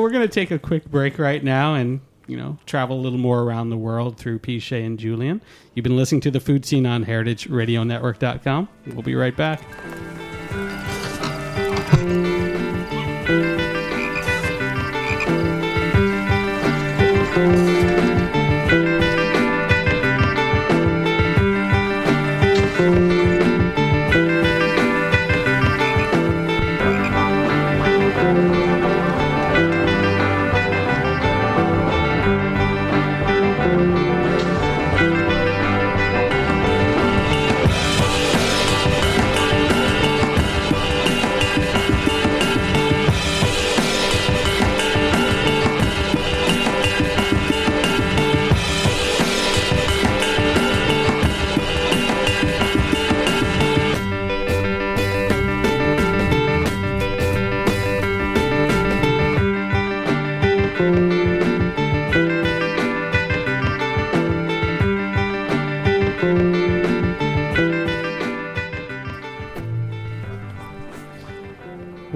we're 0.00 0.10
gonna 0.10 0.28
take 0.28 0.50
a 0.50 0.58
quick 0.58 0.90
break 0.90 1.18
right 1.18 1.42
now 1.44 1.74
and 1.74 2.00
you 2.26 2.36
know 2.36 2.58
travel 2.64 2.98
a 2.98 3.02
little 3.02 3.18
more 3.18 3.42
around 3.42 3.70
the 3.70 3.76
world 3.76 4.16
through 4.18 4.38
Pichet 4.38 4.82
and 4.84 4.98
Julian. 4.98 5.42
You've 5.74 5.84
been 5.84 5.96
listening 5.96 6.20
to 6.22 6.30
the 6.30 6.40
Food 6.40 6.64
Seen 6.64 6.86
on 6.86 7.04
HeritageRadioNetwork.com. 7.04 8.68
We'll 8.94 9.02
be 9.02 9.14
right 9.14 9.36
back. 9.36 9.60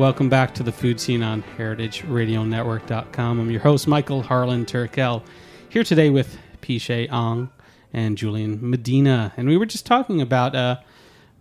Welcome 0.01 0.31
back 0.31 0.55
to 0.55 0.63
the 0.63 0.73
Food 0.73 0.99
Seen 0.99 1.23
on 1.23 1.43
heritageradionetwork.com. 1.59 3.39
I'm 3.39 3.51
your 3.51 3.61
host, 3.61 3.87
Michael 3.87 4.23
Harlan 4.23 4.65
Turkel, 4.65 5.23
here 5.69 5.85
today 5.85 6.09
with 6.09 6.39
Pichet 6.63 7.11
Ong 7.11 7.51
and 7.93 8.17
Julian 8.17 8.59
Medina. 8.63 9.35
And 9.37 9.47
we 9.47 9.59
were 9.59 9.67
just 9.67 9.85
talking 9.85 10.23
about, 10.23 10.55
uh, 10.55 10.79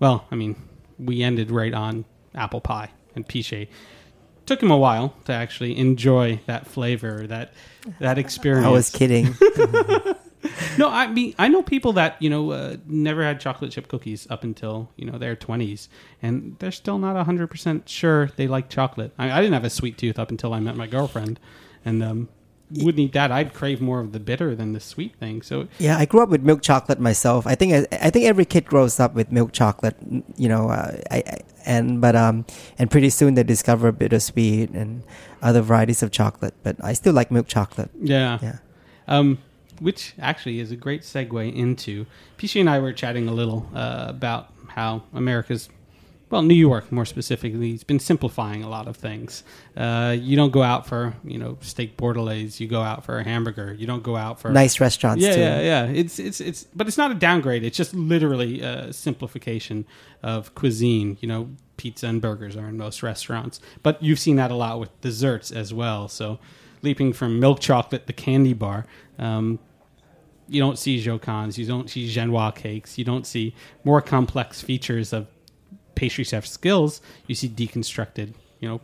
well, 0.02 0.28
I 0.30 0.36
mean, 0.36 0.58
we 1.00 1.24
ended 1.24 1.52
right 1.52 1.74
on 1.74 2.04
apple 2.36 2.60
pie 2.60 2.91
and 3.15 3.26
Pichet. 3.26 3.69
Took 4.45 4.62
him 4.62 4.72
a 4.72 4.78
while 4.78 5.15
to 5.24 5.32
actually 5.32 5.78
enjoy 5.78 6.41
that 6.45 6.67
flavor, 6.67 7.28
that 7.28 7.54
that 8.00 8.17
experience. 8.17 8.67
I 8.67 8.72
was 8.72 8.89
kidding. 8.89 9.38
No, 10.78 10.90
I 10.90 11.08
mean 11.08 11.36
I 11.38 11.48
know 11.48 11.62
people 11.62 11.94
that 11.94 12.22
you 12.22 12.30
know 12.30 12.52
uh, 12.52 12.78
never 12.86 13.24
had 13.24 13.40
chocolate 13.40 13.72
chip 13.72 13.88
cookies 13.88 14.28
up 14.30 14.44
until 14.44 14.90
you 14.96 15.06
know 15.06 15.18
their 15.18 15.36
twenties, 15.36 15.90
and 16.22 16.56
they're 16.60 16.72
still 16.72 16.98
not 16.98 17.24
hundred 17.26 17.48
percent 17.48 17.88
sure 17.90 18.28
they 18.36 18.48
like 18.48 18.70
chocolate. 18.70 19.14
I, 19.18 19.32
I 19.32 19.42
didn't 19.42 19.54
have 19.54 19.66
a 19.66 19.70
sweet 19.70 19.98
tooth 19.98 20.18
up 20.18 20.30
until 20.30 20.54
I 20.54 20.60
met 20.60 20.76
my 20.76 20.88
girlfriend, 20.88 21.40
and 21.84 22.02
um, 22.04 22.30
wouldn't 22.72 23.00
eat 23.00 23.14
that. 23.14 23.32
I'd 23.32 23.54
crave 23.54 23.82
more 23.82 24.00
of 24.00 24.12
the 24.12 24.20
bitter 24.20 24.56
than 24.56 24.74
the 24.74 24.80
sweet 24.80 25.16
thing. 25.16 25.42
So 25.42 25.68
Yeah, 25.80 25.98
I 25.98 26.06
grew 26.06 26.22
up 26.22 26.30
with 26.30 26.44
milk 26.44 26.62
chocolate 26.62 27.00
myself. 27.00 27.48
I 27.48 27.56
think 27.56 27.74
I, 27.74 27.88
I 28.06 28.10
think 28.10 28.26
every 28.26 28.46
kid 28.46 28.66
grows 28.66 29.00
up 29.00 29.16
with 29.16 29.32
milk 29.32 29.52
chocolate. 29.52 29.98
You 30.38 30.50
know, 30.50 30.70
uh, 30.70 30.98
I, 31.12 31.18
I 31.18 31.40
and 31.66 32.00
but 32.00 32.16
um 32.16 32.46
and 32.78 32.90
pretty 32.90 33.10
soon 33.10 33.34
they 33.34 33.44
discover 33.44 33.92
bittersweet 33.92 34.70
and 34.72 35.04
other 35.42 35.62
varieties 35.62 36.04
of 36.04 36.12
chocolate. 36.12 36.54
But 36.64 36.78
I 36.84 36.94
still 36.94 37.14
like 37.14 37.32
milk 37.32 37.48
chocolate. 37.48 37.90
yeah, 38.00 38.38
Yeah. 38.42 38.58
Um, 39.08 39.40
which 39.80 40.13
actually 40.20 40.60
is 40.60 40.72
a 40.72 40.76
great 40.76 41.02
segue 41.02 41.56
into 41.56 42.06
Pichet 42.38 42.60
and 42.60 42.70
I 42.70 42.80
were 42.80 42.94
chatting 42.94 43.28
a 43.28 43.34
little 43.34 43.70
uh, 43.74 44.06
about 44.08 44.54
how 44.70 45.04
America's, 45.13 45.70
well, 46.30 46.42
New 46.42 46.56
York 46.56 46.92
more 46.92 47.06
specifically, 47.06 47.72
has 47.72 47.84
been 47.84 48.00
simplifying 48.00 48.63
a 48.63 48.70
lot 48.70 48.88
of 48.88 48.96
things. 48.96 49.44
Uh, 49.76 50.15
you 50.18 50.36
don't 50.36 50.52
go 50.52 50.62
out 50.62 50.86
for 50.88 51.15
you 51.24 51.38
know 51.38 51.58
steak 51.62 51.98
bordelaise. 51.98 52.60
You 52.60 52.68
go 52.68 52.82
out 52.82 53.04
for 53.04 53.18
a 53.20 53.24
hamburger. 53.24 53.74
You 53.74 53.88
don't 53.88 54.04
go 54.04 54.15
out 54.15 54.39
for 54.39 54.52
Nice 54.52 54.80
restaurants 54.80 55.24
yeah, 55.24 55.34
too. 55.34 55.39
yeah, 55.42 55.62
yeah. 55.62 55.86
It's 55.86 56.20
it's 56.20 56.39
it's, 56.39 56.63
but 56.76 56.88
it's 56.88 56.98
not 56.98 57.12
a 57.12 57.15
downgrade. 57.15 57.63
It's 57.63 57.78
just 57.78 57.94
literally 57.94 58.62
a 58.62 58.94
simplification 58.94 59.86
of 60.22 60.54
cuisine. 60.56 61.18
You 61.20 61.28
know, 61.28 61.50
pizza 61.78 62.08
and 62.08 62.22
burgers 62.22 62.56
are 62.56 62.68
in 62.68 62.78
most 62.78 63.02
restaurants, 63.02 63.60
but 63.82 64.02
you've 64.04 64.20
seen 64.20 64.36
that 64.36 64.52
a 64.52 64.56
lot 64.56 64.80
with 64.80 65.02
desserts 65.02 65.52
as 65.52 65.74
well. 65.74 66.08
So, 66.08 66.39
leaping 66.84 67.12
from 67.12 67.39
milk 67.39 67.60
chocolate 67.60 68.06
the 68.06 68.13
candy 68.13 68.54
bar. 68.54 68.86
Um, 69.18 69.60
you 70.50 70.60
don't 70.60 70.78
see 70.80 71.02
jocans, 71.04 71.58
you 71.58 71.66
don't 71.66 71.90
see 71.90 72.08
genoa 72.10 72.52
cakes, 72.56 72.98
you 72.98 73.06
don't 73.06 73.26
see 73.28 73.54
more 73.84 74.02
complex 74.02 74.62
features 74.62 75.14
of 75.14 75.28
pastry 75.96 76.24
chef 76.24 76.46
skills. 76.46 77.02
You 77.28 77.36
see 77.36 77.50
deconstructed, 77.50 78.34
you 78.60 78.68
know, 78.70 78.82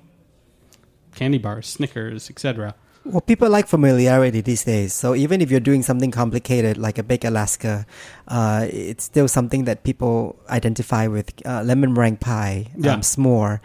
candy 1.16 1.38
bars, 1.38 1.68
Snickers, 1.68 2.30
etc. 2.30 2.76
Well, 3.06 3.22
people 3.22 3.50
like 3.50 3.68
familiarity 3.68 4.42
these 4.42 4.64
days. 4.64 4.94
So 4.94 5.14
even 5.16 5.40
if 5.40 5.52
you're 5.52 5.60
doing 5.60 5.84
something 5.84 6.10
complicated 6.12 6.78
like 6.78 6.98
a 6.98 7.04
baked 7.04 7.24
Alaska, 7.24 7.86
uh, 8.28 8.66
it's 8.70 9.04
still 9.04 9.28
something 9.28 9.66
that 9.66 9.84
people 9.84 10.40
identify 10.50 11.08
with. 11.08 11.32
Uh, 11.46 11.62
lemon 11.64 11.94
meringue 11.94 12.18
pie, 12.18 12.68
Yeah. 12.76 12.94
um, 12.94 13.02
s'more, 13.02 13.60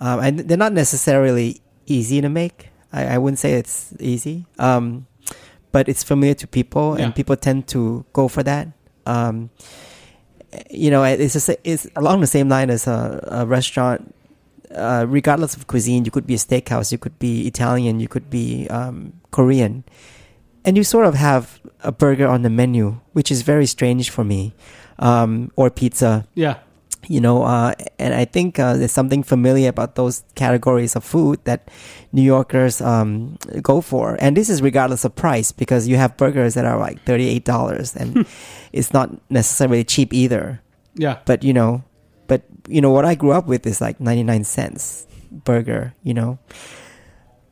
um, 0.00 0.20
and 0.20 0.38
they're 0.40 0.56
not 0.56 0.72
necessarily 0.72 1.60
easy 1.86 2.20
to 2.22 2.28
make. 2.28 2.70
I, 2.92 3.04
I 3.14 3.18
wouldn't 3.18 3.38
say 3.38 3.52
it's 3.54 3.92
easy, 4.00 4.46
um, 4.58 5.06
but 5.76 5.88
it's 5.92 6.02
familiar 6.12 6.32
to 6.42 6.46
people, 6.58 6.86
Yeah. 6.96 7.04
and 7.04 7.14
people 7.14 7.36
tend 7.36 7.60
to 7.74 7.80
go 8.18 8.28
for 8.28 8.42
that. 8.50 8.64
Um, 9.04 9.50
you 10.70 10.90
know, 10.90 11.02
it's 11.04 11.34
just 11.36 11.50
it's 11.64 11.84
along 12.00 12.20
the 12.24 12.26
same 12.36 12.48
line 12.48 12.70
as 12.76 12.86
a, 12.86 13.20
a 13.40 13.44
restaurant 13.44 14.00
uh, 14.74 15.04
regardless 15.08 15.52
of 15.56 15.66
cuisine, 15.66 16.04
you 16.06 16.10
could 16.10 16.26
be 16.26 16.34
a 16.34 16.38
steakhouse, 16.38 16.88
you 16.92 16.98
could 16.98 17.18
be 17.18 17.46
Italian, 17.46 18.00
you 18.00 18.08
could 18.08 18.28
be 18.30 18.66
um, 18.78 19.12
Korean, 19.36 19.84
and 20.64 20.76
you 20.78 20.84
sort 20.84 21.06
of 21.06 21.14
have 21.14 21.60
a 21.84 21.92
burger 21.92 22.26
on 22.26 22.40
the 22.42 22.50
menu, 22.50 22.98
which 23.12 23.30
is 23.30 23.42
very 23.42 23.66
strange 23.66 24.08
for 24.10 24.24
me, 24.24 24.52
um, 24.98 25.30
or 25.56 25.70
pizza. 25.70 26.26
Yeah, 26.34 26.56
You 27.08 27.20
know, 27.20 27.42
uh, 27.44 27.74
and 27.98 28.14
I 28.14 28.24
think 28.24 28.58
uh, 28.58 28.76
there's 28.76 28.92
something 28.92 29.22
familiar 29.22 29.68
about 29.68 29.94
those 29.94 30.24
categories 30.34 30.96
of 30.96 31.04
food 31.04 31.38
that 31.44 31.70
New 32.12 32.22
Yorkers 32.22 32.80
um, 32.80 33.38
go 33.62 33.80
for, 33.80 34.16
and 34.20 34.36
this 34.36 34.48
is 34.50 34.60
regardless 34.60 35.04
of 35.04 35.14
price 35.14 35.52
because 35.52 35.86
you 35.86 35.96
have 35.96 36.16
burgers 36.16 36.54
that 36.54 36.64
are 36.64 36.78
like 36.78 37.02
thirty-eight 37.04 37.44
dollars, 37.44 37.94
and 37.94 38.26
it's 38.72 38.92
not 38.92 39.10
necessarily 39.30 39.84
cheap 39.84 40.12
either. 40.12 40.60
Yeah. 40.98 41.18
but 41.26 41.44
you 41.44 41.52
know 41.52 41.84
but 42.26 42.40
you 42.68 42.80
know 42.80 42.90
what 42.90 43.04
i 43.04 43.14
grew 43.14 43.32
up 43.32 43.46
with 43.46 43.66
is 43.66 43.82
like 43.82 44.00
99 44.00 44.44
cents 44.44 45.06
burger 45.44 45.92
you 46.02 46.14
know 46.14 46.38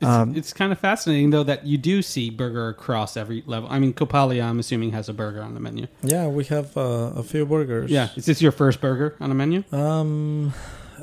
It's, 0.05 0.13
Um, 0.13 0.35
it's 0.35 0.53
kind 0.53 0.71
of 0.71 0.79
fascinating 0.79 1.31
though 1.31 1.43
that 1.43 1.65
you 1.65 1.77
do 1.77 2.01
see 2.01 2.29
burger 2.29 2.69
across 2.69 3.17
every 3.17 3.43
level. 3.45 3.67
I 3.71 3.79
mean, 3.79 3.93
Coppelia, 3.93 4.43
I'm 4.43 4.59
assuming 4.59 4.91
has 4.91 5.09
a 5.09 5.13
burger 5.13 5.41
on 5.41 5.53
the 5.55 5.59
menu. 5.59 5.87
Yeah, 6.03 6.27
we 6.27 6.43
have 6.45 6.77
uh, 6.77 7.21
a 7.21 7.23
few 7.23 7.45
burgers. 7.45 7.89
Yeah, 7.89 8.09
is 8.15 8.25
this 8.25 8.41
your 8.41 8.51
first 8.51 8.81
burger 8.81 9.15
on 9.19 9.29
the 9.29 9.35
menu? 9.35 9.63
Um. 9.71 10.53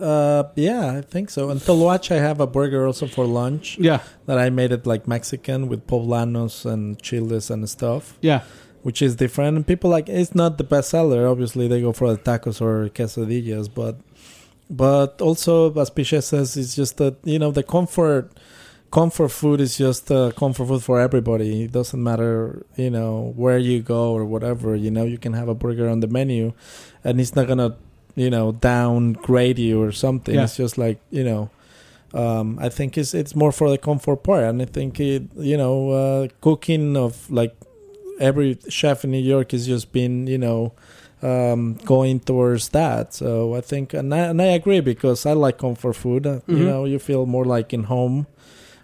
Uh. 0.00 0.44
Yeah, 0.54 0.98
I 0.98 1.00
think 1.02 1.30
so. 1.30 1.50
Until 1.50 1.78
watch, 1.78 2.10
I 2.10 2.16
have 2.28 2.40
a 2.40 2.46
burger 2.46 2.86
also 2.86 3.06
for 3.06 3.26
lunch 3.26 3.76
Yeah, 3.78 4.00
that 4.26 4.38
I 4.38 4.50
made 4.50 4.72
it 4.72 4.86
like 4.86 5.06
Mexican 5.08 5.68
with 5.68 5.86
poblanos 5.86 6.64
and 6.64 7.00
chiles 7.02 7.50
and 7.50 7.68
stuff, 7.68 8.16
yeah, 8.22 8.40
which 8.82 9.02
is 9.02 9.16
different. 9.16 9.56
And 9.56 9.66
people 9.66 9.90
like 9.90 10.08
it's 10.08 10.34
not 10.34 10.58
the 10.58 10.64
best 10.64 10.90
seller. 10.90 11.26
Obviously, 11.26 11.68
they 11.68 11.80
go 11.80 11.92
for 11.92 12.08
the 12.14 12.18
tacos 12.18 12.60
or 12.60 12.88
quesadillas, 12.88 13.68
but 13.72 13.96
but 14.70 15.20
also 15.20 15.72
as 15.78 15.90
Pichet 15.90 16.22
says, 16.22 16.56
it's 16.56 16.74
just 16.74 16.96
that 16.96 17.16
you 17.24 17.38
know 17.38 17.50
the 17.50 17.62
comfort 17.62 18.32
comfort 18.92 19.30
food 19.30 19.60
is 19.60 19.76
just 19.78 20.12
uh, 20.12 20.30
comfort 20.32 20.66
food 20.66 20.82
for 20.84 21.00
everybody. 21.00 21.64
It 21.64 21.72
doesn't 21.72 22.00
matter, 22.00 22.64
you 22.76 22.90
know, 22.90 23.32
where 23.34 23.58
you 23.58 23.80
go 23.82 24.12
or 24.12 24.24
whatever. 24.24 24.76
You 24.76 24.90
know, 24.90 25.04
you 25.04 25.18
can 25.18 25.32
have 25.32 25.48
a 25.48 25.54
burger 25.54 25.88
on 25.88 26.00
the 26.00 26.06
menu, 26.06 26.52
and 27.02 27.20
it's 27.20 27.34
not 27.34 27.48
gonna, 27.48 27.76
you 28.14 28.30
know, 28.30 28.52
downgrade 28.52 29.58
you 29.58 29.82
or 29.82 29.90
something. 29.92 30.34
Yeah. 30.36 30.44
It's 30.44 30.56
just 30.56 30.78
like 30.78 31.00
you 31.10 31.24
know. 31.24 31.50
Um, 32.14 32.58
I 32.60 32.68
think 32.68 32.98
it's 32.98 33.14
it's 33.14 33.34
more 33.34 33.52
for 33.52 33.70
the 33.70 33.78
comfort 33.78 34.22
part, 34.22 34.44
and 34.44 34.60
I 34.60 34.66
think 34.66 35.00
it, 35.00 35.22
you 35.36 35.56
know, 35.56 35.76
uh, 35.90 36.28
cooking 36.42 36.94
of 36.94 37.30
like 37.30 37.56
every 38.20 38.58
chef 38.68 39.04
in 39.04 39.10
New 39.12 39.18
York 39.34 39.54
is 39.54 39.66
just 39.66 39.92
been, 39.92 40.26
you 40.26 40.36
know, 40.36 40.72
um, 41.22 41.78
going 41.86 42.20
towards 42.20 42.68
that. 42.76 43.14
So 43.14 43.54
I 43.54 43.62
think, 43.62 43.94
and 43.94 44.12
I, 44.14 44.18
and 44.28 44.42
I 44.42 44.52
agree 44.60 44.80
because 44.80 45.24
I 45.24 45.32
like 45.32 45.56
comfort 45.56 45.94
food. 45.94 46.26
Uh, 46.26 46.40
You 46.46 46.56
Mhm. 46.56 46.66
know, 46.68 46.84
you 46.84 46.98
feel 46.98 47.24
more 47.24 47.46
like 47.46 47.72
in 47.72 47.84
home 47.84 48.26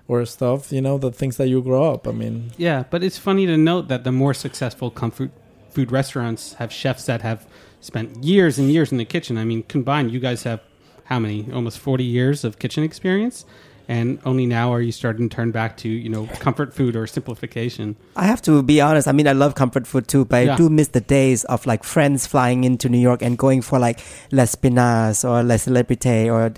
or 0.08 0.24
stuff. 0.24 0.72
You 0.72 0.80
know, 0.80 0.98
the 0.98 1.12
things 1.12 1.36
that 1.36 1.48
you 1.48 1.62
grow 1.62 1.92
up. 1.92 2.08
I 2.08 2.12
mean, 2.12 2.52
yeah. 2.56 2.84
But 2.90 3.04
it's 3.04 3.18
funny 3.18 3.46
to 3.46 3.56
note 3.56 3.88
that 3.88 4.02
the 4.04 4.12
more 4.12 4.34
successful 4.34 4.90
comfort 4.90 5.30
food 5.70 5.92
restaurants 5.92 6.54
have 6.54 6.72
chefs 6.72 7.04
that 7.06 7.20
have 7.22 7.46
spent 7.80 8.24
years 8.24 8.58
and 8.58 8.72
years 8.72 8.90
in 8.90 8.98
the 8.98 9.04
kitchen. 9.04 9.38
I 9.38 9.44
mean, 9.44 9.62
combined, 9.64 10.10
you 10.10 10.18
guys 10.18 10.42
have 10.42 10.60
how 11.04 11.18
many? 11.18 11.46
Almost 11.52 11.78
40 11.78 12.04
years 12.04 12.44
of 12.44 12.58
kitchen 12.58 12.82
experience. 12.84 13.44
And 13.90 14.18
only 14.26 14.44
now 14.44 14.70
are 14.74 14.82
you 14.82 14.92
starting 14.92 15.30
to 15.30 15.34
turn 15.34 15.50
back 15.50 15.78
to, 15.78 15.88
you 15.88 16.10
know, 16.10 16.26
comfort 16.40 16.74
food 16.74 16.94
or 16.94 17.06
simplification. 17.06 17.96
I 18.16 18.26
have 18.26 18.42
to 18.42 18.62
be 18.62 18.82
honest. 18.82 19.08
I 19.08 19.12
mean, 19.12 19.26
I 19.26 19.32
love 19.32 19.54
comfort 19.54 19.86
food 19.86 20.06
too, 20.08 20.26
but 20.26 20.44
Yeah. 20.44 20.52
I 20.52 20.56
do 20.56 20.68
miss 20.68 20.88
the 20.88 21.00
days 21.00 21.44
of 21.44 21.64
like 21.64 21.84
friends 21.84 22.26
flying 22.26 22.64
into 22.64 22.90
New 22.90 22.98
York 23.00 23.22
and 23.22 23.38
going 23.38 23.62
for 23.62 23.78
like 23.78 24.00
Lespinasse 24.30 25.24
or 25.24 25.42
Les 25.42 25.66
Celebrité 25.66 26.26
or, 26.30 26.52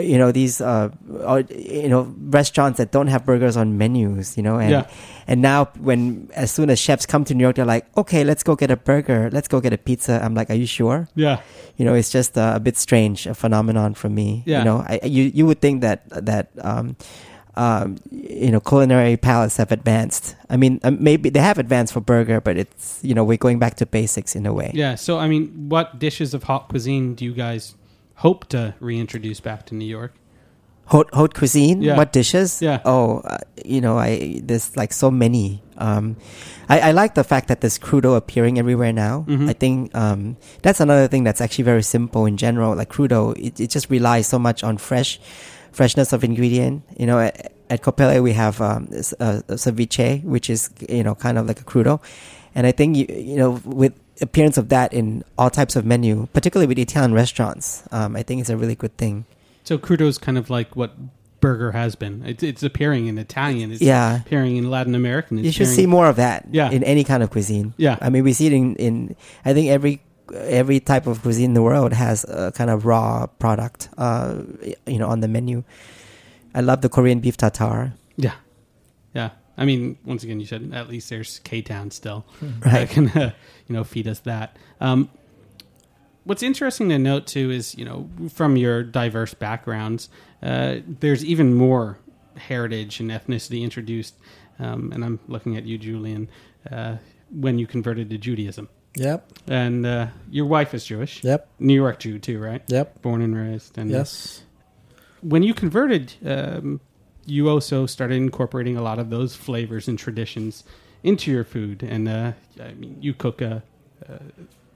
you 0.00 0.18
know, 0.18 0.30
these, 0.30 0.60
uh, 0.60 0.90
or, 1.24 1.40
you 1.50 1.88
know, 1.88 2.14
restaurants 2.30 2.78
that 2.78 2.92
don't 2.92 3.08
have 3.08 3.24
burgers 3.26 3.56
on 3.56 3.76
menus, 3.76 4.36
you 4.36 4.44
know, 4.44 4.58
and, 4.58 4.70
Yeah. 4.70 4.86
And 5.28 5.40
now 5.42 5.66
when, 5.78 6.28
as 6.34 6.50
soon 6.50 6.70
as 6.70 6.78
chefs 6.80 7.04
come 7.06 7.24
to 7.26 7.34
New 7.34 7.42
York, 7.44 7.56
they're 7.56 7.64
like, 7.76 7.86
okay, 7.96 8.24
let's 8.24 8.42
go 8.42 8.56
get 8.56 8.70
a 8.70 8.76
burger. 8.76 9.28
Let's 9.30 9.46
go 9.46 9.60
get 9.60 9.72
a 9.72 9.78
pizza. 9.78 10.18
I'm 10.24 10.34
like, 10.34 10.48
are 10.50 10.54
you 10.58 10.66
sure? 10.66 11.06
Yeah. 11.14 11.40
you 11.76 11.84
know 11.84 11.94
it's 11.94 12.10
just 12.10 12.36
uh, 12.36 12.52
a 12.56 12.60
bit 12.60 12.76
strange 12.76 13.26
a 13.28 13.34
phenomenon 13.34 13.94
for 13.94 14.08
me 14.08 14.42
Yeah. 14.46 14.58
you 14.58 14.64
know 14.64 14.78
I, 14.88 14.98
you 15.04 15.24
you 15.38 15.46
would 15.46 15.60
think 15.60 15.82
that 15.82 16.00
that 16.10 16.50
um, 16.70 16.96
um, 17.54 17.96
you 18.10 18.50
know 18.50 18.58
culinary 18.60 19.16
palates 19.16 19.56
have 19.58 19.70
advanced 19.72 20.34
i 20.50 20.56
mean 20.56 20.80
um, 20.82 20.96
maybe 21.00 21.30
they 21.30 21.40
have 21.40 21.58
advanced 21.58 21.92
for 21.92 22.00
burger 22.00 22.40
but 22.40 22.56
it's 22.56 22.98
you 23.02 23.14
know 23.14 23.24
we're 23.24 23.36
going 23.46 23.58
back 23.58 23.74
to 23.76 23.86
basics 23.86 24.34
in 24.34 24.44
a 24.46 24.52
way 24.52 24.70
Yeah. 24.74 24.94
So, 24.96 25.18
I 25.18 25.26
mean, 25.28 25.68
what 25.68 25.98
dishes 25.98 26.34
of 26.34 26.42
hot 26.50 26.68
cuisine 26.68 27.14
do 27.14 27.24
you 27.24 27.34
guys 27.34 27.74
hope 28.26 28.46
to 28.54 28.74
reintroduce 28.80 29.40
back 29.40 29.66
to 29.66 29.74
New 29.74 29.86
York? 29.98 30.12
Haute, 30.88 31.08
haute 31.14 31.34
cuisine? 31.34 31.82
Yeah. 31.82 31.96
what 31.96 32.12
dishes? 32.12 32.60
Yeah. 32.62 32.80
oh 32.84 33.20
uh, 33.24 33.38
you 33.64 33.80
know 33.80 33.98
i 33.98 34.40
there's 34.44 34.76
like 34.76 34.92
so 34.92 35.10
many. 35.10 35.62
Um 35.78 36.16
I, 36.68 36.80
I 36.88 36.90
like 36.92 37.14
the 37.14 37.24
fact 37.24 37.48
that 37.48 37.60
there's 37.62 37.78
crudo 37.78 38.16
appearing 38.16 38.58
everywhere 38.58 38.92
now. 38.92 39.24
Mhm. 39.28 39.48
i 39.48 39.52
think 39.52 39.94
um 39.94 40.36
that's 40.62 40.80
another 40.80 41.06
thing 41.08 41.24
that's 41.24 41.40
actually 41.40 41.64
very 41.64 41.82
simple 41.82 42.26
in 42.26 42.36
general. 42.36 42.74
Like 42.76 42.90
crudo 42.90 43.36
it, 43.38 43.60
it 43.60 43.70
just 43.70 43.88
relies 43.90 44.26
so 44.26 44.38
much 44.38 44.64
on 44.64 44.76
fresh 44.78 45.20
freshness 45.72 46.12
of 46.12 46.24
ingredient. 46.24 46.82
You 46.98 47.06
know 47.06 47.18
at, 47.20 47.52
at 47.70 47.82
Copele 47.82 48.22
we 48.22 48.32
have 48.32 48.60
um 48.60 48.86
this, 48.90 49.14
uh, 49.20 49.40
ceviche 49.56 50.24
which 50.24 50.48
is 50.50 50.70
you 50.88 51.04
know 51.04 51.14
kind 51.14 51.38
of 51.38 51.46
like 51.46 51.60
a 51.60 51.64
crudo. 51.64 52.00
And 52.54 52.66
i 52.66 52.72
think 52.72 52.96
you, 52.96 53.06
you 53.32 53.36
know 53.36 53.60
with 53.64 53.92
appearance 54.20 54.56
of 54.58 54.68
that 54.70 54.92
in 54.92 55.22
all 55.38 55.48
types 55.50 55.76
of 55.76 55.84
menu 55.86 56.26
particularly 56.32 56.66
with 56.66 56.76
italian 56.78 57.12
restaurants 57.14 57.84
um 57.92 58.16
i 58.16 58.22
think 58.26 58.40
it's 58.40 58.50
a 58.50 58.56
really 58.56 58.74
good 58.74 58.90
thing 58.98 59.24
So, 59.68 59.76
crudo's 59.78 60.16
kind 60.18 60.38
of 60.38 60.48
like 60.50 60.74
what 60.76 60.92
burger 61.40 61.70
has 61.72 61.94
been. 61.94 62.24
It's, 62.26 62.42
it's 62.42 62.62
appearing 62.62 63.06
in 63.06 63.18
Italian. 63.18 63.70
It's 63.70 63.80
yeah 63.82 64.20
appearing 64.22 64.56
in 64.56 64.70
Latin 64.70 64.94
American. 64.94 65.38
It's 65.38 65.44
you 65.46 65.52
should 65.52 65.62
appearing- 65.66 65.76
see 65.76 65.86
more 65.86 66.06
of 66.08 66.16
that 66.16 66.46
Yeah. 66.50 66.70
in 66.70 66.82
any 66.82 67.04
kind 67.04 67.22
of 67.22 67.30
cuisine 67.30 67.74
Yeah. 67.76 67.96
i 68.00 68.08
mean 68.10 68.24
we 68.24 68.32
see 68.32 68.46
it 68.48 68.52
in, 68.52 68.74
in 68.76 69.14
i 69.44 69.52
think 69.54 69.68
every 69.70 70.00
every 70.34 70.80
type 70.80 71.06
of 71.06 71.22
cuisine 71.22 71.50
in 71.52 71.54
the 71.54 71.62
world 71.62 71.92
has 71.92 72.24
a 72.24 72.50
kind 72.58 72.70
of 72.70 72.84
raw 72.84 73.26
product 73.38 73.88
uh 73.96 74.42
you 74.86 74.98
know 74.98 75.08
on 75.08 75.20
the 75.20 75.28
menu 75.28 75.62
i 76.54 76.60
love 76.60 76.80
the 76.82 76.88
korean 76.88 77.20
beef 77.20 77.36
tartare 77.36 77.92
Yeah. 78.16 78.34
Yeah. 79.14 79.30
I 79.60 79.64
mean, 79.64 79.98
once 80.04 80.22
again, 80.22 80.38
you 80.38 80.46
said 80.46 80.70
at 80.72 80.88
least 80.88 81.10
there's 81.10 81.40
K 81.40 81.62
Town 81.62 81.90
still 81.90 82.24
that 82.60 82.72
right 82.72 82.88
can, 82.88 83.08
uh, 83.08 83.32
you 83.66 83.74
know, 83.74 83.82
feed 83.82 84.06
us 84.06 84.20
that. 84.20 84.56
Um, 84.80 85.10
what's 86.28 86.42
interesting 86.42 86.90
to 86.90 86.98
note 86.98 87.26
too 87.26 87.50
is, 87.50 87.74
you 87.74 87.86
know, 87.86 88.08
from 88.34 88.56
your 88.56 88.82
diverse 88.82 89.32
backgrounds, 89.32 90.10
uh, 90.42 90.76
there's 90.86 91.24
even 91.24 91.54
more 91.54 91.98
heritage 92.36 93.00
and 93.00 93.10
ethnicity 93.10 93.62
introduced. 93.62 94.14
Um, 94.58 94.92
and 94.92 95.02
I'm 95.04 95.20
looking 95.26 95.56
at 95.56 95.64
you, 95.64 95.78
Julian, 95.78 96.28
uh, 96.70 96.96
when 97.30 97.58
you 97.58 97.66
converted 97.66 98.10
to 98.10 98.18
Judaism. 98.18 98.68
Yep. 98.96 99.32
And 99.46 99.86
uh, 99.86 100.08
your 100.30 100.44
wife 100.44 100.74
is 100.74 100.84
Jewish, 100.84 101.24
Yep. 101.24 101.48
New 101.60 101.74
York 101.74 101.98
Jew 101.98 102.18
too, 102.18 102.38
right? 102.38 102.62
Yep. 102.66 103.00
Born 103.00 103.22
and 103.22 103.34
raised. 103.34 103.78
And 103.78 103.90
Yes. 103.90 104.42
when 105.22 105.42
you 105.42 105.54
converted, 105.54 106.12
um, 106.26 106.80
you 107.24 107.48
also 107.48 107.86
started 107.86 108.16
incorporating 108.16 108.76
a 108.76 108.82
lot 108.82 108.98
of 108.98 109.08
those 109.08 109.34
flavors 109.34 109.88
and 109.88 109.98
traditions 109.98 110.62
into 111.02 111.30
your 111.30 111.44
food. 111.44 111.82
And 111.82 112.06
uh, 112.06 112.32
I 112.62 112.72
mean, 112.74 112.98
you 113.00 113.14
cook 113.14 113.40
a, 113.40 113.62
a 114.06 114.18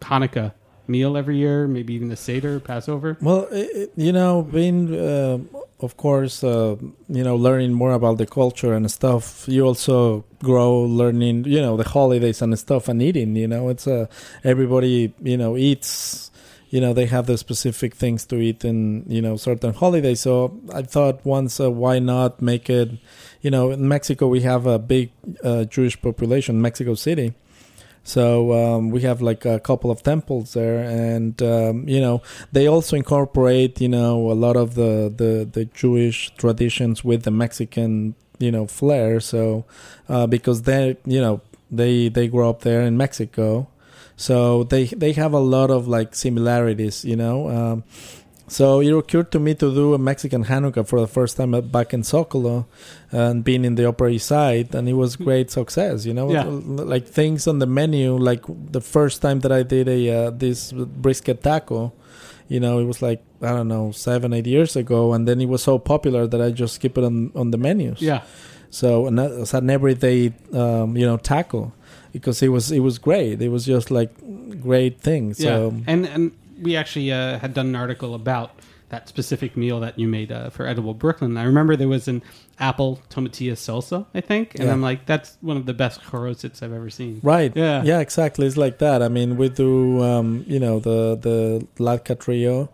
Hanukkah 0.01 0.53
meal 0.89 1.17
every 1.17 1.37
year, 1.39 1.67
maybe 1.67 1.95
even 1.95 2.11
a 2.11 2.17
Seder, 2.17 2.61
Passover. 2.61 3.17
Well, 3.21 3.47
i 3.53 3.61
i- 3.75 3.89
you 3.97 4.13
know, 4.13 4.43
being, 4.43 4.95
uh, 4.95 5.39
of 5.81 5.97
course, 5.97 6.45
uh, 6.45 6.77
you 7.09 7.25
know, 7.25 7.37
learning 7.37 7.73
more 7.73 7.93
about 7.93 8.19
the 8.19 8.27
culture 8.27 8.73
and 8.75 8.91
stuff, 8.91 9.45
you 9.49 9.65
also 9.67 10.25
grow 10.43 10.81
learning, 10.83 11.45
you 11.45 11.61
know, 11.61 11.77
the 11.77 11.89
holidays 11.89 12.43
and 12.43 12.57
stuff 12.59 12.89
and 12.89 13.03
eating, 13.03 13.35
you 13.37 13.49
know, 13.49 13.69
it's 13.69 13.87
uh, 13.87 14.07
everybody, 14.45 15.13
you 15.23 15.37
know, 15.37 15.57
eats, 15.57 16.31
you 16.71 16.81
know, 16.81 16.93
they 16.95 17.07
have 17.07 17.27
the 17.27 17.37
specific 17.37 17.95
things 17.95 18.25
to 18.27 18.37
eat 18.37 18.65
in, 18.65 19.05
you 19.09 19.21
know, 19.21 19.37
certain 19.37 19.73
holidays. 19.75 20.21
So 20.21 20.59
I 20.73 20.83
thought 20.83 21.25
once, 21.25 21.61
uh, 21.61 21.71
why 21.71 21.99
not 21.99 22.41
make 22.41 22.71
it, 22.71 22.91
you 23.43 23.51
know, 23.51 23.71
in 23.73 23.87
Mexico, 23.89 24.27
we 24.29 24.41
have 24.43 24.67
a 24.67 24.79
big 24.79 25.11
uh, 25.45 25.65
Jewish 25.65 26.01
population, 26.01 26.63
Mexico 26.63 26.95
City. 26.95 27.35
So 28.05 28.53
um, 28.53 28.91
we 28.91 29.03
have 29.03 29.23
like 29.23 29.45
a 29.45 29.61
couple 29.61 29.91
of 29.91 30.03
temples 30.03 30.55
there, 30.55 30.81
and 30.81 31.41
um, 31.43 31.89
you 31.89 32.01
know 32.01 32.23
they 32.51 32.67
also 32.67 32.97
incorporate 32.97 33.81
you 33.81 33.89
know 33.89 34.31
a 34.31 34.35
lot 34.35 34.57
of 34.57 34.75
the, 34.75 35.13
the, 35.15 35.49
the 35.51 35.67
Jewish 35.67 36.31
traditions 36.37 37.05
with 37.05 37.23
the 37.23 37.31
Mexican 37.31 38.15
you 38.39 38.51
know 38.51 38.67
flair. 38.67 39.21
So 39.21 39.65
uh, 40.09 40.27
because 40.27 40.63
they 40.63 40.97
you 41.07 41.21
know 41.21 41.41
they 41.71 42.09
they 42.09 42.27
grow 42.29 42.51
up 42.51 42.63
there 42.63 42.83
in 42.83 42.97
Mexico, 42.97 43.69
so 44.17 44.65
they 44.65 44.87
they 44.87 45.13
have 45.13 45.33
a 45.33 45.41
lot 45.41 45.71
of 45.71 45.87
like 45.87 46.15
similarities. 46.15 47.05
You 47.05 47.17
know. 47.17 47.49
Um, 47.49 47.85
so 48.53 48.81
it 48.81 48.93
occurred 48.93 49.31
to 49.33 49.41
me 49.41 49.55
to 49.55 49.75
do 49.75 49.95
a 49.95 49.99
Mexican 49.99 50.45
Hanukkah 50.45 50.87
for 50.87 51.01
the 51.01 51.07
first 51.07 51.37
time 51.39 51.53
back 51.71 51.95
in 51.95 52.03
Zocalo, 52.03 52.67
and 53.11 53.43
being 53.43 53.65
in 53.65 53.75
the 53.77 53.89
Upper 53.89 54.09
East 54.09 54.27
Side, 54.29 54.75
and 54.75 54.89
it 54.89 54.93
was 55.03 55.17
great 55.17 55.51
success. 55.51 56.05
You 56.05 56.15
know, 56.15 56.31
Yeah. 56.31 56.45
like 56.95 57.07
things 57.07 57.47
on 57.47 57.59
the 57.59 57.67
menu. 57.67 58.17
Like 58.31 58.45
the 58.49 58.81
first 58.83 59.23
time 59.23 59.41
that 59.41 59.53
I 59.53 59.63
did 59.63 59.89
a 59.89 60.01
uh, 60.27 60.31
this 60.31 60.73
brisket 60.73 61.43
taco, 61.43 61.93
you 62.49 62.61
know, 62.61 62.79
it 62.79 62.85
was 62.85 63.01
like 63.01 63.23
I 63.41 63.51
don't 63.57 63.69
know 63.69 63.91
seven 63.93 64.33
eight 64.33 64.47
years 64.47 64.77
ago, 64.77 65.13
and 65.15 65.27
then 65.27 65.41
it 65.41 65.49
was 65.49 65.63
so 65.63 65.79
popular 65.79 66.27
that 66.27 66.41
I 66.41 66.51
just 66.51 66.81
keep 66.81 66.99
it 66.99 67.05
on 67.05 67.33
on 67.35 67.51
the 67.51 67.59
menus. 67.59 68.01
Yeah. 68.03 68.23
So 68.71 69.07
and 69.07 69.17
was 69.19 69.53
an 69.55 69.69
everyday, 69.71 70.33
um, 70.53 70.97
you 70.97 71.07
know, 71.07 71.17
taco 71.17 71.73
because 72.13 72.43
it 72.43 72.49
was 72.49 72.73
it 72.73 72.81
was 72.81 72.99
great. 72.99 73.41
It 73.43 73.49
was 73.49 73.65
just 73.65 73.91
like 73.91 74.13
great 74.61 75.01
thing. 75.01 75.35
So 75.35 75.73
yeah. 75.73 75.93
And, 75.93 76.07
and 76.07 76.33
we 76.63 76.77
actually 76.77 77.13
uh, 77.13 77.39
had 77.39 77.53
done 77.55 77.67
an 77.67 77.77
article 77.77 78.15
about 78.15 78.51
that 78.89 79.09
specific 79.09 79.57
meal 79.57 79.81
that 79.81 79.99
you 79.99 80.07
made 80.07 80.31
uh, 80.31 80.51
for 80.51 80.67
Edible 80.67 80.93
Brooklyn. 80.95 81.37
I 81.39 81.45
remember 81.45 81.77
there 81.77 81.89
was 81.89 82.09
an 82.09 82.23
apple 82.59 83.01
tomatilla 83.09 83.55
salsa, 83.57 84.05
I 84.15 84.21
think. 84.21 84.55
And 84.57 84.65
Yeah. 84.65 84.73
I'm 84.73 84.83
like, 84.83 85.07
that's 85.07 85.39
one 85.41 85.57
of 85.57 85.65
the 85.65 85.73
best 85.73 86.03
chorosits 86.03 86.63
I've 86.63 86.75
ever 86.75 86.91
seen. 86.91 87.19
Right. 87.23 87.53
Yeah. 87.57 87.83
Yeah, 87.85 88.01
exactly. 88.01 88.47
It's 88.47 88.59
like 88.59 88.79
that. 88.79 89.03
I 89.03 89.09
mean, 89.09 89.39
we 89.39 89.49
do, 89.49 90.03
um, 90.03 90.45
you 90.47 90.61
know, 90.61 90.79
the 90.79 91.17
the 91.21 91.67
latke 91.79 92.19
trio. 92.21 92.69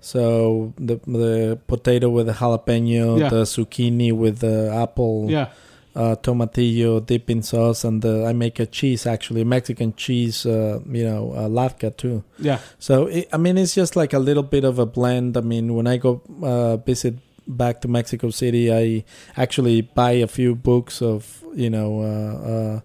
So 0.00 0.72
the 0.78 0.96
the 1.06 1.58
potato 1.66 2.08
with 2.08 2.26
the 2.26 2.32
jalapeno, 2.32 3.18
Yeah. 3.18 3.28
the 3.28 3.42
zucchini 3.42 4.12
with 4.12 4.38
the 4.38 4.72
apple, 4.72 5.26
Yeah. 5.28 5.48
Uh, 5.96 6.14
tomatillo 6.22 7.04
dipping 7.04 7.42
sauce, 7.42 7.84
and 7.84 8.02
the, 8.02 8.24
I 8.26 8.32
make 8.32 8.60
a 8.60 8.66
cheese 8.66 9.06
actually, 9.06 9.44
Mexican 9.44 9.94
cheese, 9.94 10.46
uh, 10.46 10.80
you 10.90 11.04
know, 11.04 11.32
uh, 11.32 11.48
latke 11.48 11.96
too. 11.96 12.22
Yeah. 12.38 12.58
So 12.78 13.06
it, 13.06 13.28
I 13.32 13.36
mean, 13.36 13.58
it's 13.58 13.74
just 13.74 13.96
like 13.96 14.12
a 14.12 14.18
little 14.18 14.42
bit 14.44 14.64
of 14.64 14.78
a 14.78 14.86
blend. 14.86 15.36
I 15.36 15.40
mean, 15.40 15.74
when 15.74 15.86
I 15.86 15.96
go 15.96 16.22
uh, 16.42 16.76
visit 16.76 17.14
back 17.46 17.80
to 17.80 17.88
Mexico 17.88 18.30
City, 18.30 18.72
I 18.72 19.04
actually 19.36 19.80
buy 19.82 20.12
a 20.12 20.26
few 20.26 20.54
books 20.54 21.00
of 21.02 21.42
you 21.54 21.70
know 21.70 22.00
uh, 22.02 22.48
uh, 22.52 22.80